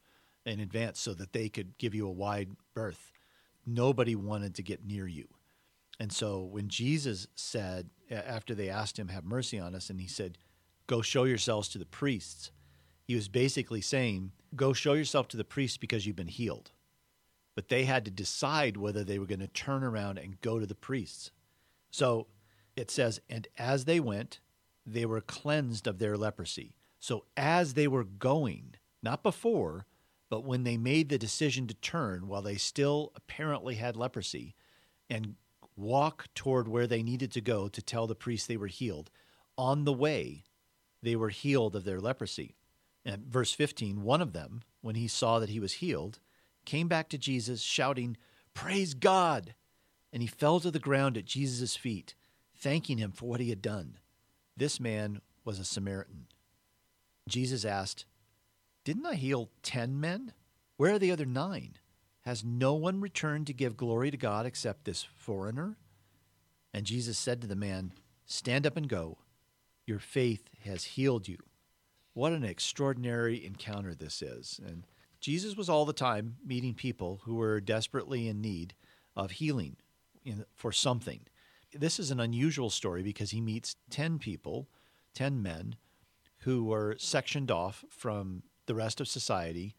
[0.46, 3.12] in advance so that they could give you a wide berth.
[3.66, 5.28] Nobody wanted to get near you.
[6.00, 10.08] And so when Jesus said, after they asked him, Have mercy on us, and he
[10.08, 10.38] said,
[10.88, 12.52] Go show yourselves to the priests,
[13.04, 16.72] he was basically saying, Go show yourself to the priests because you've been healed.
[17.56, 20.66] But they had to decide whether they were going to turn around and go to
[20.66, 21.32] the priests.
[21.90, 22.28] So
[22.76, 24.40] it says, And as they went,
[24.86, 26.76] they were cleansed of their leprosy.
[27.00, 29.86] So as they were going, not before,
[30.30, 34.56] but when they made the decision to turn while they still apparently had leprosy
[35.10, 35.36] and
[35.78, 39.10] walk toward where they needed to go to tell the priest they were healed,
[39.58, 40.44] on the way,
[41.02, 42.56] they were healed of their leprosy.
[43.06, 46.20] And verse 15, one of them, when he saw that he was healed,
[46.66, 48.18] came back to Jesus shouting,
[48.54, 49.54] Praise God!
[50.14, 52.16] and he fell to the ground at Jesus' feet,
[52.56, 53.98] thanking him for what he had done.
[54.56, 56.28] This man was a Samaritan.
[57.28, 58.06] Jesus asked,
[58.84, 60.34] Didn't I heal ten men?
[60.78, 61.78] Where are the other nine?
[62.28, 65.78] Has no one returned to give glory to God except this foreigner?
[66.74, 67.94] And Jesus said to the man,
[68.26, 69.20] Stand up and go.
[69.86, 71.38] Your faith has healed you.
[72.14, 74.60] What an extraordinary encounter this is.
[74.68, 74.84] And
[75.22, 78.74] Jesus was all the time meeting people who were desperately in need
[79.16, 79.78] of healing
[80.54, 81.22] for something.
[81.74, 84.68] This is an unusual story because he meets 10 people,
[85.14, 85.78] 10 men,
[86.40, 89.76] who were sectioned off from the rest of society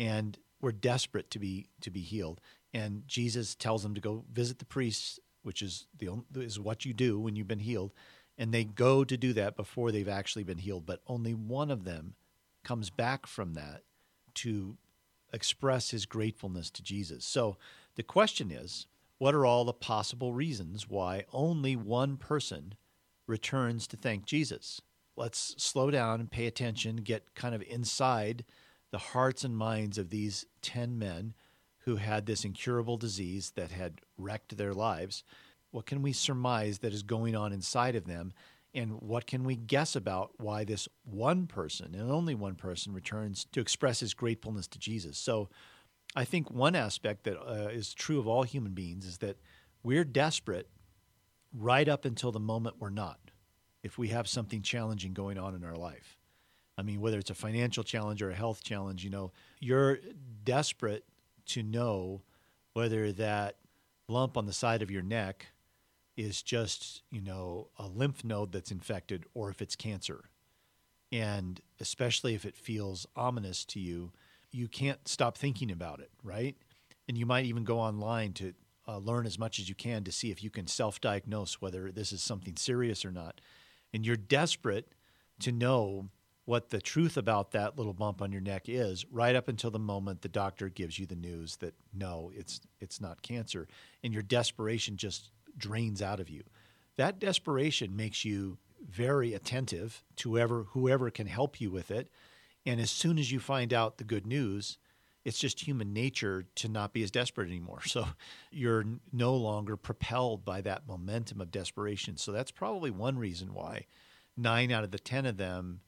[0.00, 0.36] and
[0.66, 2.40] were desperate to be to be healed.
[2.74, 6.92] And Jesus tells them to go visit the priests, which is the is what you
[6.92, 7.92] do when you've been healed,
[8.36, 10.84] and they go to do that before they've actually been healed.
[10.84, 12.14] But only one of them
[12.64, 13.82] comes back from that
[14.34, 14.76] to
[15.32, 17.24] express his gratefulness to Jesus.
[17.24, 17.56] So
[17.94, 22.74] the question is, what are all the possible reasons why only one person
[23.28, 24.80] returns to thank Jesus?
[25.14, 28.44] Let's slow down and pay attention, get kind of inside
[28.90, 31.34] the hearts and minds of these 10 men
[31.80, 35.22] who had this incurable disease that had wrecked their lives.
[35.70, 38.32] What can we surmise that is going on inside of them?
[38.74, 43.46] And what can we guess about why this one person and only one person returns
[43.52, 45.16] to express his gratefulness to Jesus?
[45.16, 45.48] So
[46.14, 49.38] I think one aspect that uh, is true of all human beings is that
[49.82, 50.68] we're desperate
[51.52, 53.30] right up until the moment we're not,
[53.82, 56.15] if we have something challenging going on in our life.
[56.78, 59.98] I mean, whether it's a financial challenge or a health challenge, you know, you're
[60.44, 61.04] desperate
[61.46, 62.22] to know
[62.74, 63.56] whether that
[64.08, 65.46] lump on the side of your neck
[66.16, 70.30] is just, you know, a lymph node that's infected or if it's cancer.
[71.12, 74.12] And especially if it feels ominous to you,
[74.50, 76.56] you can't stop thinking about it, right?
[77.08, 78.54] And you might even go online to
[78.88, 81.90] uh, learn as much as you can to see if you can self diagnose whether
[81.90, 83.40] this is something serious or not.
[83.92, 84.92] And you're desperate
[85.40, 86.08] to know
[86.46, 89.78] what the truth about that little bump on your neck is right up until the
[89.78, 93.68] moment the doctor gives you the news that no it's it's not cancer
[94.02, 96.42] and your desperation just drains out of you.
[96.96, 102.08] That desperation makes you very attentive to whoever whoever can help you with it
[102.64, 104.78] and as soon as you find out the good news
[105.24, 107.80] it's just human nature to not be as desperate anymore.
[107.86, 108.06] So
[108.52, 112.16] you're no longer propelled by that momentum of desperation.
[112.16, 113.86] So that's probably one reason why
[114.36, 115.80] 9 out of the 10 of them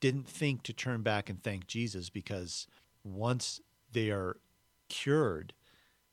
[0.00, 2.66] didn't think to turn back and thank Jesus because
[3.04, 3.60] once
[3.92, 4.36] they are
[4.88, 5.52] cured,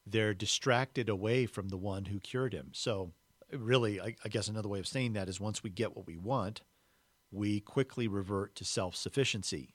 [0.06, 2.69] they're distracted away from the one who cured him.
[2.74, 3.12] So,
[3.52, 6.17] really, I, I, guess another way of saying that is once we get what we
[6.17, 6.62] want,
[7.32, 9.74] we quickly revert to self sufficiency.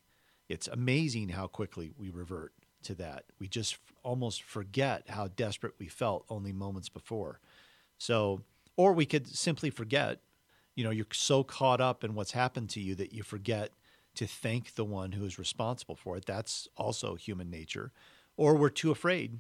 [0.49, 2.53] It's amazing how quickly we revert
[2.85, 3.25] to that.
[3.39, 7.41] We just f- almost forget how desperate we felt only moments before.
[7.99, 8.43] So,
[8.77, 10.21] or we could simply forget.
[10.75, 13.73] You know, you're so caught up in what's happened to you that you forget
[14.19, 16.27] to thank the one who is responsible for it.
[16.27, 17.93] That's also human nature.
[18.37, 19.39] Or we're too afraid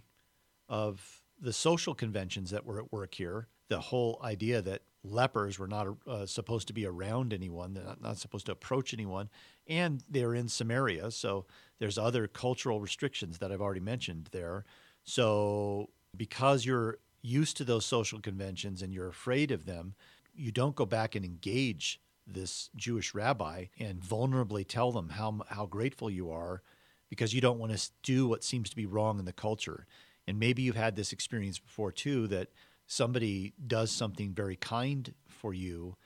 [0.68, 3.48] of the social conventions that were at work here.
[3.66, 8.00] The whole idea that lepers were not uh, supposed to be around anyone, they're not,
[8.00, 9.28] not supposed to approach anyone,
[9.66, 11.10] and they're in Samaria.
[11.10, 11.46] So
[11.80, 14.64] there's other cultural restrictions that I've already mentioned there.
[15.02, 19.94] So because you're used to those social conventions and you're afraid of them,
[20.36, 25.66] you don't go back and engage this Jewish rabbi and vulnerably tell them how, how
[25.66, 26.62] grateful you are
[27.08, 29.87] because you don't want to do what seems to be wrong in the culture.
[30.26, 32.48] And maybe you've had this experience before too that
[32.87, 35.96] somebody does something very kind for you,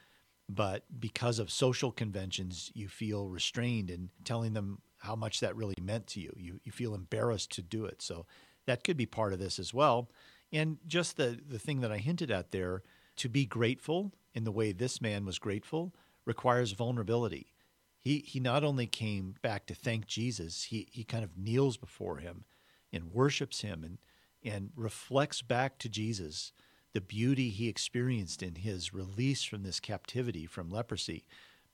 [0.48, 5.74] but because of social conventions, you feel restrained in telling them how much that really
[5.80, 6.32] meant to you.
[6.36, 8.00] You, you feel embarrassed to do it.
[8.00, 8.26] So
[8.66, 10.08] that could be part of this as well.
[10.52, 12.82] And just the, the thing that I hinted at there
[13.16, 15.92] to be grateful in the way this man was grateful
[16.24, 17.52] requires vulnerability.
[17.98, 22.18] He, he not only came back to thank Jesus, he, he kind of kneels before
[22.18, 22.44] him
[22.92, 23.98] and worships him and,
[24.44, 26.52] and reflects back to Jesus
[26.92, 31.24] the beauty he experienced in his release from this captivity from leprosy.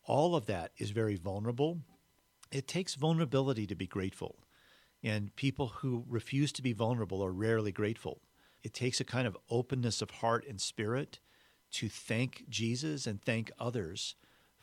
[0.04, 1.78] All of that is very vulnerable.
[2.52, 4.36] It takes vulnerability to be grateful.
[5.02, 8.20] And people who refuse to be vulnerable are rarely grateful.
[8.62, 11.20] It takes a kind of openness of heart and spirit
[11.72, 14.14] to thank Jesus and thank others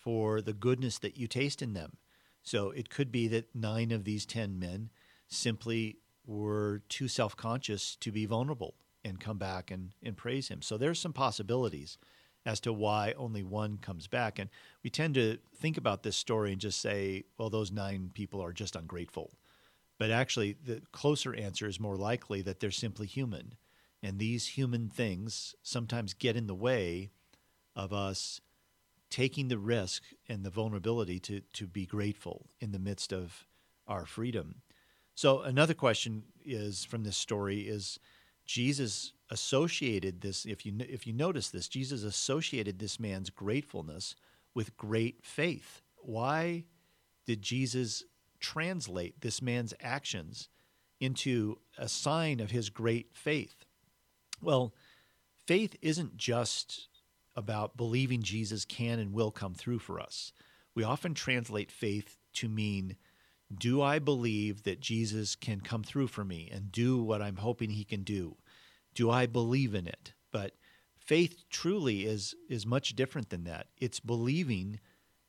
[0.05, 1.97] for the goodness that you taste in them.
[2.43, 4.91] So it could be that nine of these 10 men
[5.27, 5.97] simply
[6.27, 10.61] were too self conscious to be vulnerable and come back and, and praise him.
[10.61, 11.97] So there's some possibilities
[12.45, 14.37] as to why only one comes back.
[14.37, 14.51] And
[14.83, 18.53] we tend to think about this story and just say, well, those nine people are
[18.53, 19.31] just ungrateful.
[19.97, 23.55] But actually, the closer answer is more likely that they're simply human
[24.03, 27.09] And these human things sometimes get in the way
[27.75, 28.39] of us
[29.15, 33.47] taking the risk and the vulnerability to, to be grateful in the midst of
[33.87, 34.55] our freedom.
[35.15, 37.97] So another question is from this story is
[38.45, 44.17] Jesus associated this if you if you notice this Jesus associated this man's gratefulness
[44.53, 45.81] with great faith.
[45.95, 46.65] Why
[47.25, 48.03] did Jesus
[48.41, 50.49] translate this man's actions
[50.99, 53.63] into a sign of his great faith?
[54.41, 54.73] Well,
[55.47, 56.89] faith isn't just
[57.35, 60.31] about believing Jesus can and will come through for us.
[60.73, 62.95] We often translate faith to mean
[63.55, 67.69] do I believe that Jesus can come through for me and do what I'm hoping
[67.69, 68.37] he can do?
[68.95, 70.13] Do I believe in it?
[70.31, 70.53] But
[70.97, 73.67] faith truly is is much different than that.
[73.77, 74.79] It's believing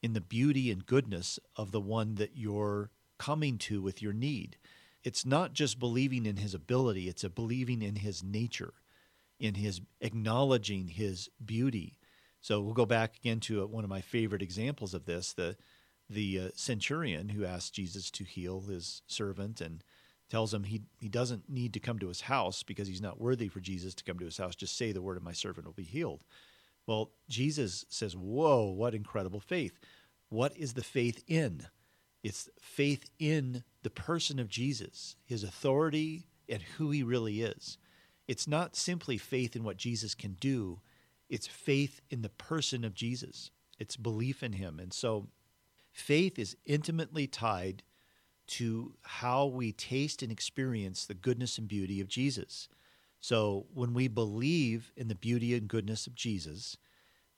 [0.02, 4.56] in the beauty and goodness of the one that you're coming to with your need.
[5.02, 8.74] It's not just believing in his ability, it's a believing in his nature,
[9.38, 11.98] in his acknowledging his beauty.
[12.40, 15.56] So we'll go back again to one of my favorite examples of this, the
[16.08, 19.82] the uh, centurion who asked Jesus to heal his servant and
[20.30, 23.48] tells him he, he doesn't need to come to his house because he's not worthy
[23.48, 24.56] for Jesus to come to his house.
[24.56, 26.24] Just say the word, and my servant will be healed.
[26.86, 29.78] Well, Jesus says, Whoa, what incredible faith.
[30.28, 31.66] What is the faith in?
[32.22, 37.78] It's faith in the person of Jesus, his authority, and who he really is.
[38.28, 40.80] It's not simply faith in what Jesus can do,
[41.28, 43.50] it's faith in the person of Jesus.
[43.78, 44.78] It's belief in him.
[44.78, 45.28] And so
[45.92, 47.82] faith is intimately tied
[48.46, 52.68] to how we taste and experience the goodness and beauty of Jesus.
[53.20, 56.76] So when we believe in the beauty and goodness of Jesus,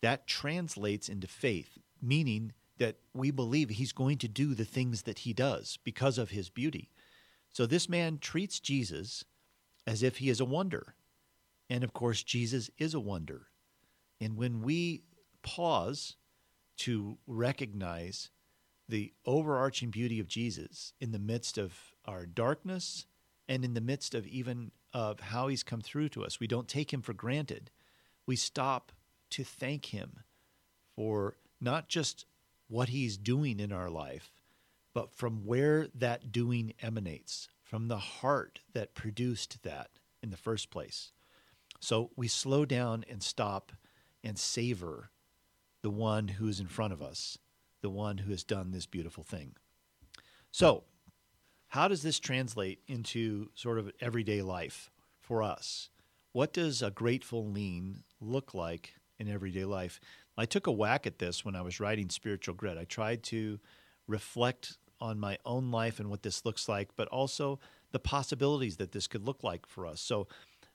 [0.03, 5.20] that translates into faith, meaning that we believe he's going to do the things that
[5.20, 6.91] he does because of his beauty.
[7.53, 9.24] So this man treats Jesus
[9.89, 10.95] as if he is a wonder.
[11.70, 13.49] And of course, Jesus is a wonder.
[14.20, 15.03] And when we
[15.43, 16.16] pause
[16.76, 18.28] to recognize
[18.86, 21.74] the overarching beauty of Jesus in the midst of
[22.05, 23.07] our darkness
[23.49, 26.41] and in the midst of even of how he's come through to us.
[26.41, 27.70] We don't take him for granted.
[28.26, 28.93] We stop
[29.30, 30.20] to thank him
[30.97, 32.26] for not just
[32.68, 34.30] what he's doing in our life,
[34.95, 39.90] but from where that doing emanates, from the heart that produced that
[40.22, 41.12] in the first place.
[41.80, 43.72] So we slow down and stop
[44.24, 45.10] and savor
[45.82, 47.38] the one who's in front of us
[47.80, 49.54] the one who has done this beautiful thing.
[50.50, 50.84] So,
[51.68, 54.90] how does this translate into sort of everyday life
[55.20, 55.90] for us?
[56.32, 60.00] What does a grateful lean look like in everyday life?
[60.36, 62.78] I took a whack at this when I was writing Spiritual Grit.
[62.78, 63.60] I tried to
[64.06, 67.59] reflect on my own life and what this looks like, but also
[67.92, 70.01] the possibilities that this could look like for us.
[70.01, 70.28] So,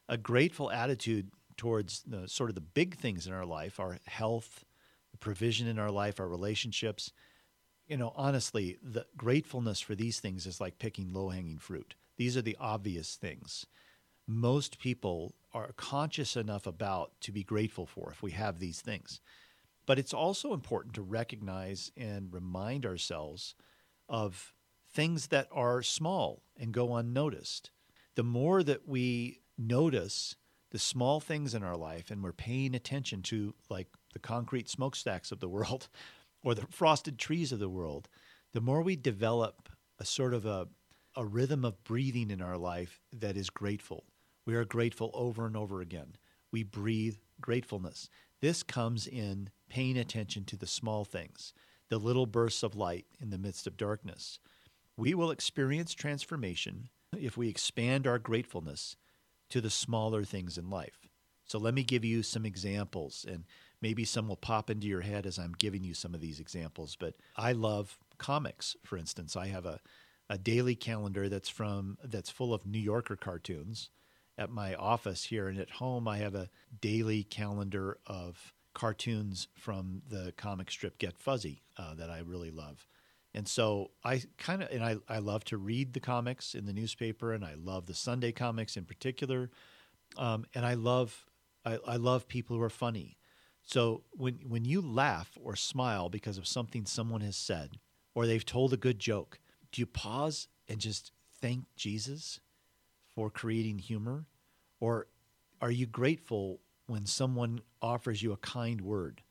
[0.09, 4.65] a grateful attitude towards the, sort of the big things in our life, our health,
[5.23, 7.13] provision in our life, our relationships.
[7.87, 11.95] You know, honestly, the gratefulness for these things is like picking low hanging fruit.
[12.17, 13.65] These are the obvious things.
[14.27, 19.21] Most people are conscious enough about to be grateful for if we have these things.
[19.85, 23.55] But it's also important to recognize and remind ourselves
[24.13, 24.53] of
[24.93, 27.71] things that are small and go unnoticed.
[28.15, 30.35] The more that we notice
[30.69, 35.31] the small things in our life and we're paying attention to like the concrete smokestacks
[35.31, 35.89] of the world
[36.43, 38.07] or the frosted trees of the world,
[38.53, 39.67] the more we develop
[39.99, 40.67] a sort of a,
[41.15, 44.05] a rhythm of breathing in our life that is grateful.
[44.45, 46.17] We are grateful over and over again.
[46.51, 48.09] We breathe gratefulness.
[48.41, 51.53] This comes in paying attention to the small things,
[51.93, 54.39] the little bursts of light in the midst of darkness.
[54.97, 58.95] We will experience transformation if we expand our gratefulness
[59.51, 61.07] to the smaller things in life.
[61.45, 63.43] So let me give you some examples, and
[63.79, 66.97] maybe some will pop into your head as I'm giving you some of these examples.
[66.99, 69.35] But I love comics, for instance.
[69.35, 69.79] I have a,
[70.31, 73.91] a daily calendar that's from that's full of New Yorker cartoons
[74.35, 76.49] at my office here, and at home I have a
[76.81, 82.87] daily calendar of cartoons from the comic strip Get Fuzzy uh, that I really love.
[83.33, 86.73] And so I kind of, and I, I love to read the comics in the
[86.73, 89.49] newspaper, and I love the Sunday comics in particular.
[90.17, 91.25] Um, and I love,
[91.65, 93.17] I, I love people who are funny.
[93.63, 97.79] So when when you laugh or smile because of something someone has said,
[98.13, 99.39] or they've told a good joke,
[99.71, 101.11] do you pause and just
[101.41, 102.39] thank Jesus
[103.07, 104.25] for creating humor,
[104.79, 105.07] or
[105.61, 109.21] are you grateful when someone offers you a kind word,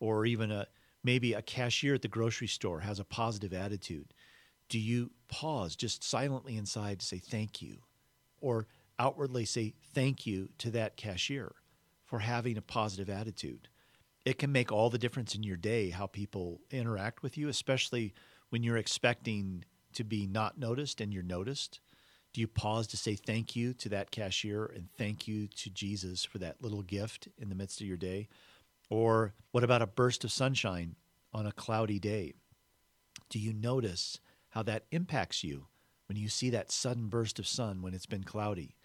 [0.00, 0.66] or even a
[1.04, 4.14] maybe a cashier at the grocery store has a positive attitude,
[4.68, 7.78] do you pause just silently inside to say thank you?
[8.40, 8.66] Or
[8.98, 11.54] outwardly say thank you to that cashier
[12.04, 13.68] for having a positive attitude.
[14.24, 18.14] It can make all the difference in your day how people interact with you, especially
[18.50, 19.64] when you're expecting
[19.94, 21.80] to be not noticed and you're noticed.
[22.32, 26.24] Do you pause to say thank you to that cashier and thank you to Jesus
[26.24, 28.28] for that little gift in the midst of your day?
[28.88, 30.96] Or what about a burst of sunshine
[31.34, 32.32] on a cloudy day?
[33.28, 34.18] Do you notice
[34.50, 35.66] how that impacts you
[36.06, 38.76] when you see that sudden burst of sun when it's been cloudy?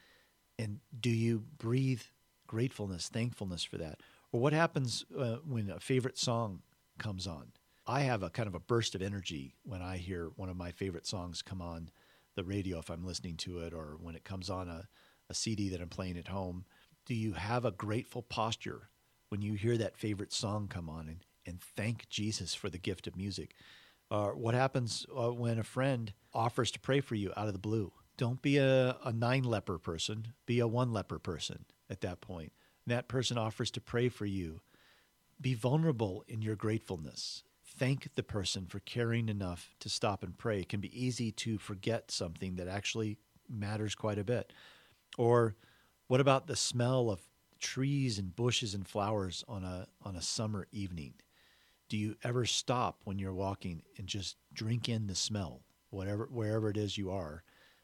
[0.59, 2.01] And do you breathe
[2.47, 4.01] gratefulness, thankfulness for that?
[4.31, 6.61] Or what happens uh, when a favorite song
[6.97, 7.51] comes on?
[7.85, 10.71] I have a kind of a burst of energy when I hear one of my
[10.71, 11.89] favorite songs come on
[12.37, 14.87] the radio if I'm listening to it or when it comes on a,
[15.29, 16.63] a CD that I'm playing at home.
[17.05, 18.89] Do you have a grateful posture
[19.27, 23.07] when you hear that favorite song come on and, and thank Jesus for the gift
[23.07, 23.55] of music?
[24.09, 27.59] Uh, what happens uh, when a friend offers to pray for you out of the
[27.59, 27.91] blue?
[28.17, 32.53] Don't be a, a nine leper person, be a one leper person at that point.
[32.85, 34.61] And that person offers to pray for you.
[35.41, 37.43] Be vulnerable in your gratefulness
[37.77, 40.61] thank the person for caring enough to stop and pray.
[40.61, 43.17] It can be easy to forget something that actually
[43.49, 44.51] matters quite a bit.
[45.17, 45.55] Or
[46.07, 47.21] what about the smell of
[47.59, 51.13] trees and bushes and flowers on a on a summer evening?
[51.89, 56.69] Do you ever stop when you're walking and just drink in the smell, whatever wherever
[56.69, 57.43] it is you are?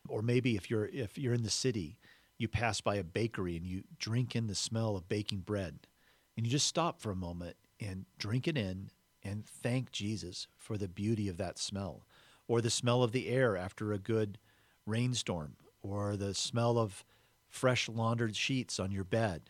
[0.10, 1.98] Or maybe if you're if you're in the city,
[2.38, 5.88] you pass by a bakery and you drink in the smell of baking bread.
[6.36, 8.90] And you just stop for a moment and drink it in
[9.24, 12.06] and thank Jesus for the beauty of that smell,
[12.48, 14.38] or the smell of the air after a good
[14.86, 17.06] rainstorm, or the smell of
[17.50, 19.50] fresh laundered sheets on your bed,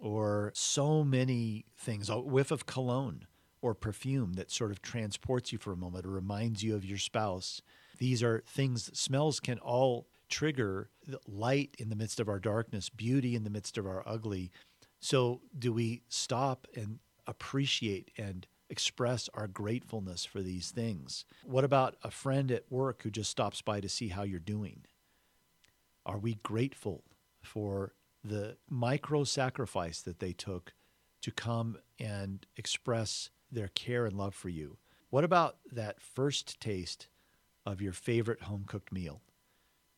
[0.00, 3.26] or so many things, a whiff of cologne
[3.60, 6.98] or perfume that sort of transports you for a moment or reminds you of your
[6.98, 7.62] spouse.
[7.98, 10.90] These are things, smells can all trigger
[11.26, 14.50] light in the midst of our darkness, beauty in the midst of our ugly.
[15.00, 21.26] So, do we stop and appreciate and express our gratefulness for these things?
[21.44, 24.86] What about a friend at work who just stops by to see how you're doing?
[26.06, 27.04] Are we grateful
[27.42, 27.92] for
[28.24, 30.72] the micro sacrifice that they took
[31.20, 34.78] to come and express their care and love for you?
[35.10, 37.08] What about that first taste
[37.66, 39.20] of your favorite home cooked meal?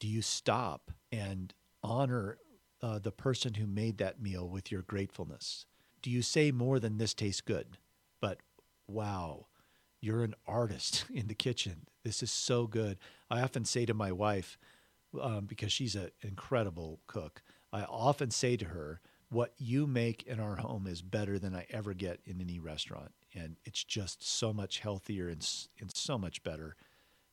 [0.01, 2.39] Do you stop and honor
[2.83, 5.67] uh, the person who made that meal with your gratefulness?
[6.03, 7.79] Do you say more than this tastes good?
[8.87, 9.47] Wow,
[10.01, 11.87] you're an artist in the kitchen.
[12.05, 12.99] This is so good.
[13.31, 14.59] I often say to my wife,
[15.21, 20.39] um, because she's an incredible cook, I often say to her, what you make in
[20.39, 23.13] our home is better than I ever get in any restaurant.
[23.35, 25.45] And it's just so much healthier and,
[25.81, 26.77] and so much better.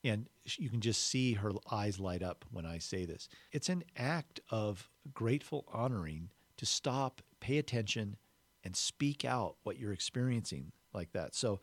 [0.03, 0.27] And
[0.57, 3.29] you can just see her eyes light up when I say this.
[3.51, 8.17] It's an act of grateful honoring to stop, pay attention,
[8.63, 11.35] and speak out what you're experiencing like that.
[11.35, 11.59] So,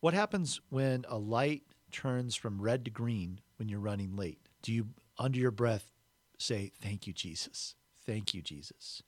[0.00, 4.40] what happens when a light turns from red to green when you're running late?
[4.62, 4.88] Do you,
[5.18, 5.90] under your breath,
[6.38, 7.74] say, Thank you, Jesus?
[8.06, 9.02] Thank you, Jesus?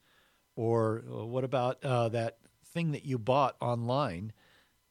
[0.54, 2.38] Or uh, what about uh, that
[2.72, 4.32] thing that you bought online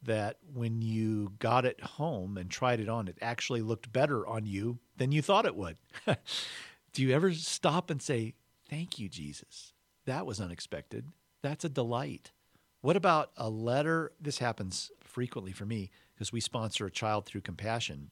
[0.03, 4.47] that when you got it home and tried it on, it actually looked better on
[4.47, 5.77] you than you thought it would?
[6.93, 8.33] Do you ever stop and say,
[8.69, 9.73] Thank you, Jesus?
[10.05, 11.05] That was unexpected.
[11.43, 12.31] That's a delight.
[12.81, 14.11] What about a letter?
[14.19, 18.09] This happens frequently for me because we sponsor a child through compassion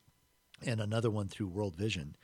[0.64, 2.16] and another one through World Vision.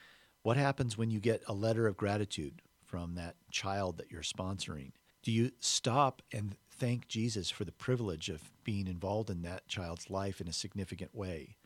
[0.43, 4.91] What happens when you get a letter of gratitude from that child that you're sponsoring?
[5.23, 10.11] Do you stop and thank Jesus for the privilege of being involved in that child's
[10.11, 11.57] life in a significant way?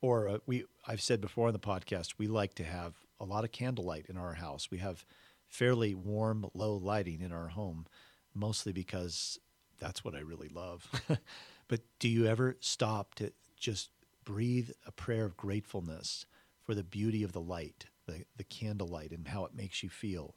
[0.00, 3.42] Or uh, we I've said before on the podcast, we like to have a lot
[3.42, 4.70] of candlelight in our house.
[4.70, 5.04] We have
[5.48, 7.86] fairly warm, low lighting in our home,
[8.34, 9.40] mostly because
[9.78, 10.88] that's what I really love.
[11.68, 13.90] but do you ever stop to just
[14.24, 16.26] breathe a prayer of gratefulness
[16.62, 20.34] for the beauty of the light, the, the candlelight, and how it makes you feel?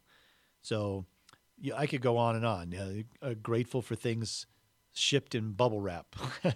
[0.61, 1.05] So
[1.59, 3.05] yeah, I could go on and on.
[3.21, 4.45] Uh, grateful for things
[4.93, 6.15] shipped in bubble wrap.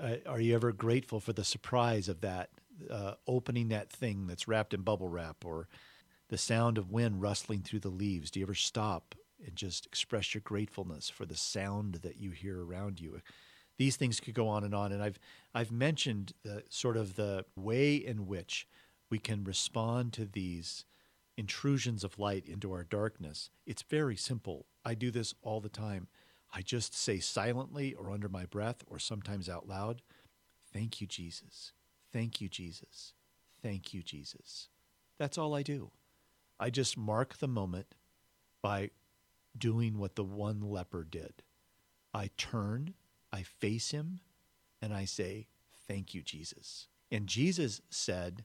[0.00, 2.50] Uh, are you ever grateful for the surprise of that,
[2.88, 5.66] uh, opening that thing that's wrapped in bubble wrap, or
[6.28, 8.30] the sound of wind rustling through the leaves?
[8.30, 12.64] Do you ever stop and just express your gratefulness for the sound that you hear
[12.64, 13.20] around you.
[13.78, 15.18] These things could go on and on, and I've
[15.54, 18.66] I've mentioned the sort of the way in which
[19.10, 20.84] we can respond to these
[21.36, 23.50] intrusions of light into our darkness.
[23.66, 24.66] It's very simple.
[24.84, 26.08] I do this all the time.
[26.54, 30.02] I just say silently or under my breath or sometimes out loud,
[30.72, 31.72] Thank you, Jesus.
[32.12, 33.12] Thank you, Jesus.
[33.62, 34.68] Thank you, Jesus.
[35.18, 35.90] That's all I do.
[36.58, 37.94] I just mark the moment
[38.62, 38.90] by
[39.56, 41.42] doing what the one leper did.
[42.14, 42.94] I turn,
[43.32, 44.20] I face him,
[44.80, 45.46] and I say,
[45.88, 46.88] Thank you, Jesus.
[47.10, 48.44] And Jesus said,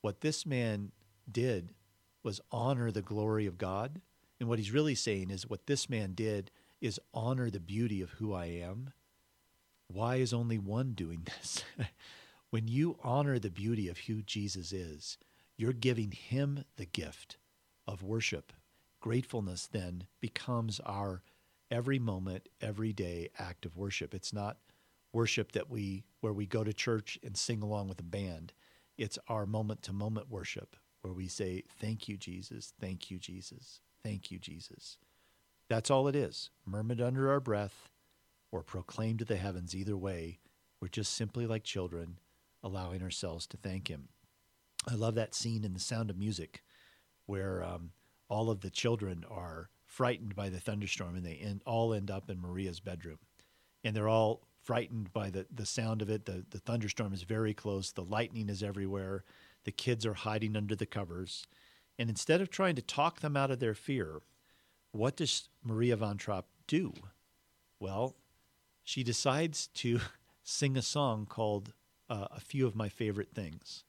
[0.00, 0.92] What this man
[1.30, 1.74] did
[2.22, 4.00] was honor the glory of God.
[4.38, 6.50] And what he's really saying is, What this man did
[6.80, 8.90] is honor the beauty of who I am.
[9.88, 11.64] Why is only one doing this?
[12.50, 15.18] when you honor the beauty of who Jesus is,
[15.56, 17.38] you're giving him the gift
[17.86, 18.52] of worship.
[19.06, 21.22] Gratefulness then becomes our
[21.70, 24.12] every moment, every day act of worship.
[24.12, 24.56] It's not
[25.12, 28.52] worship that we where we go to church and sing along with a band.
[28.98, 32.72] It's our moment to moment worship where we say, Thank you, Jesus.
[32.80, 33.80] Thank you, Jesus.
[34.02, 34.98] Thank you, Jesus.
[35.68, 36.50] That's all it is.
[36.66, 37.88] Murmured under our breath
[38.50, 39.72] or proclaimed to the heavens.
[39.72, 40.40] Either way,
[40.80, 42.18] we're just simply like children,
[42.60, 44.08] allowing ourselves to thank Him.
[44.90, 46.64] I love that scene in The Sound of Music
[47.26, 47.90] where um,
[48.28, 52.28] all of the children are frightened by the thunderstorm and they end, all end up
[52.28, 53.18] in Maria's bedroom.
[53.84, 56.24] And they're all frightened by the, the sound of it.
[56.24, 59.24] The, the thunderstorm is very close, the lightning is everywhere,
[59.64, 61.46] the kids are hiding under the covers.
[61.98, 64.20] And instead of trying to talk them out of their fear,
[64.92, 66.92] what does Maria von Trapp do?
[67.78, 68.16] Well,
[68.82, 70.00] she decides to
[70.42, 71.72] sing a song called
[72.10, 73.84] uh, A Few of My Favorite Things.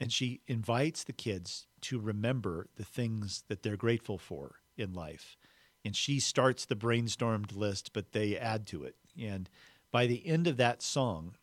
[0.00, 5.36] And she invites the kids to remember the things that they're grateful for in life.
[5.84, 8.96] And she starts the brainstormed list, but they add to it.
[9.20, 9.48] And
[9.90, 11.34] by the end of that song,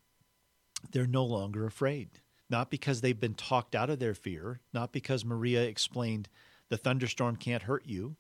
[0.92, 2.10] they're no longer afraid.
[2.50, 6.30] Not because they've been talked out of their fear, not because Maria explained
[6.70, 8.16] the thunderstorm can't hurt you.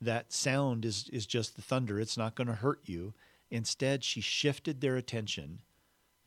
[0.00, 3.14] That sound is, is just the thunder, it's not going to hurt you.
[3.50, 5.60] Instead, she shifted their attention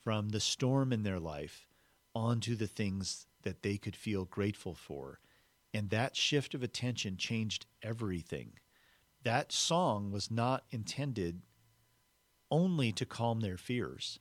[0.03, 1.67] from the storm in their life
[2.13, 5.19] onto the things that they could feel grateful for.
[5.75, 8.53] And that shift of attention changed everything.
[9.23, 11.41] That song was not intended
[12.49, 14.19] only to calm their fears,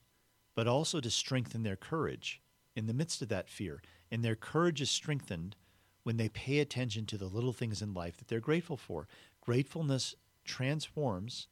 [0.57, 2.43] but also to strengthen their courage
[2.75, 3.81] in the midst of that fear.
[4.11, 5.55] And their courage is strengthened
[6.03, 9.07] when they pay attention to the little things in life that they're grateful for.
[9.41, 11.47] Gratefulness transforms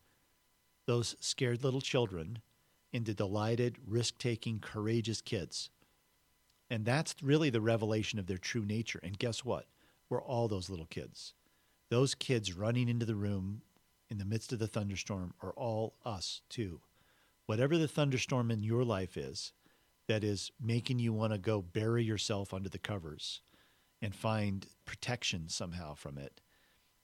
[0.87, 2.41] those scared little children
[2.93, 5.71] into delighted, risk taking, courageous kids.
[6.69, 8.99] And that's really the revelation of their true nature.
[9.05, 9.67] And guess what?
[10.13, 11.33] We're all those little kids.
[11.89, 13.63] Those kids running into the room
[14.11, 16.83] in the midst of the thunderstorm are all us too.
[17.47, 19.55] Whatever the thunderstorm in your life is
[20.09, 23.41] that is making you want to go bury yourself under the covers
[24.03, 26.43] and find protection somehow from it,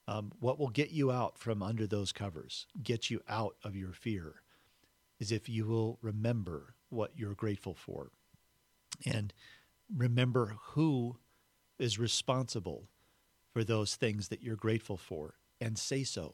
[0.06, 3.94] um, what will get you out from under those covers, get you out of your
[3.94, 4.42] fear,
[5.18, 8.10] is if you will remember what you're grateful for
[9.06, 9.32] and
[9.96, 11.16] remember who
[11.78, 12.90] is responsible
[13.58, 16.32] for those things that you're grateful for and say so.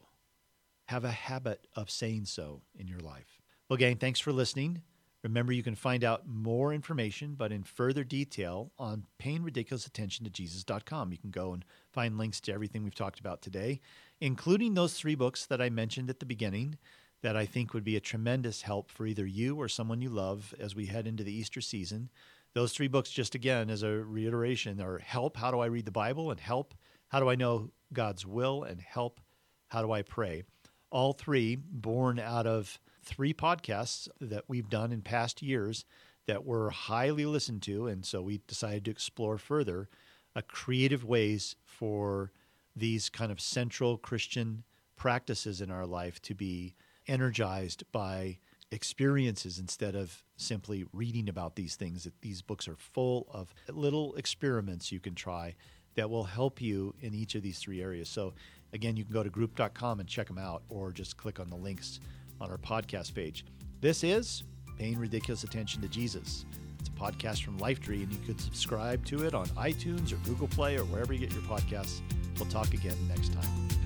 [0.89, 3.41] Have a habit of saying so in your life.
[3.67, 4.83] Well, gang, thanks for listening.
[5.23, 10.23] Remember, you can find out more information, but in further detail, on paying ridiculous attention
[10.25, 11.11] to Jesus.com.
[11.11, 13.81] You can go and find links to everything we've talked about today,
[14.21, 16.77] including those three books that I mentioned at the beginning
[17.23, 20.53] that I think would be a tremendous help for either you or someone you love
[20.59, 22.11] as we head into the Easter season.
[22.53, 25.91] Those three books, just again, as a reiteration, are Help, How Do I Read the
[25.91, 26.31] Bible?
[26.31, 26.73] and Help,
[27.09, 28.63] How Do I Know God's Will?
[28.63, 29.21] and Help,
[29.67, 30.43] How Do I Pray?
[30.89, 35.85] All three born out of three podcasts that we've done in past years
[36.27, 37.87] that were highly listened to.
[37.87, 39.89] And so we decided to explore further
[40.35, 42.31] uh, creative ways for
[42.75, 44.63] these kind of central Christian
[44.95, 46.75] practices in our life to be
[47.07, 48.39] energized by
[48.71, 52.03] experiences instead of simply reading about these things.
[52.03, 55.55] That these books are full of little experiments you can try
[55.95, 58.09] that will help you in each of these three areas.
[58.09, 58.33] So,
[58.73, 61.55] again, you can go to group.com and check them out, or just click on the
[61.55, 61.99] links
[62.39, 63.45] on our podcast page.
[63.81, 64.43] This is
[64.77, 66.45] Paying Ridiculous Attention to Jesus.
[66.79, 70.47] It's a podcast from Lifetree, and you could subscribe to it on iTunes or Google
[70.47, 72.01] Play or wherever you get your podcasts.
[72.37, 73.84] We'll talk again next time.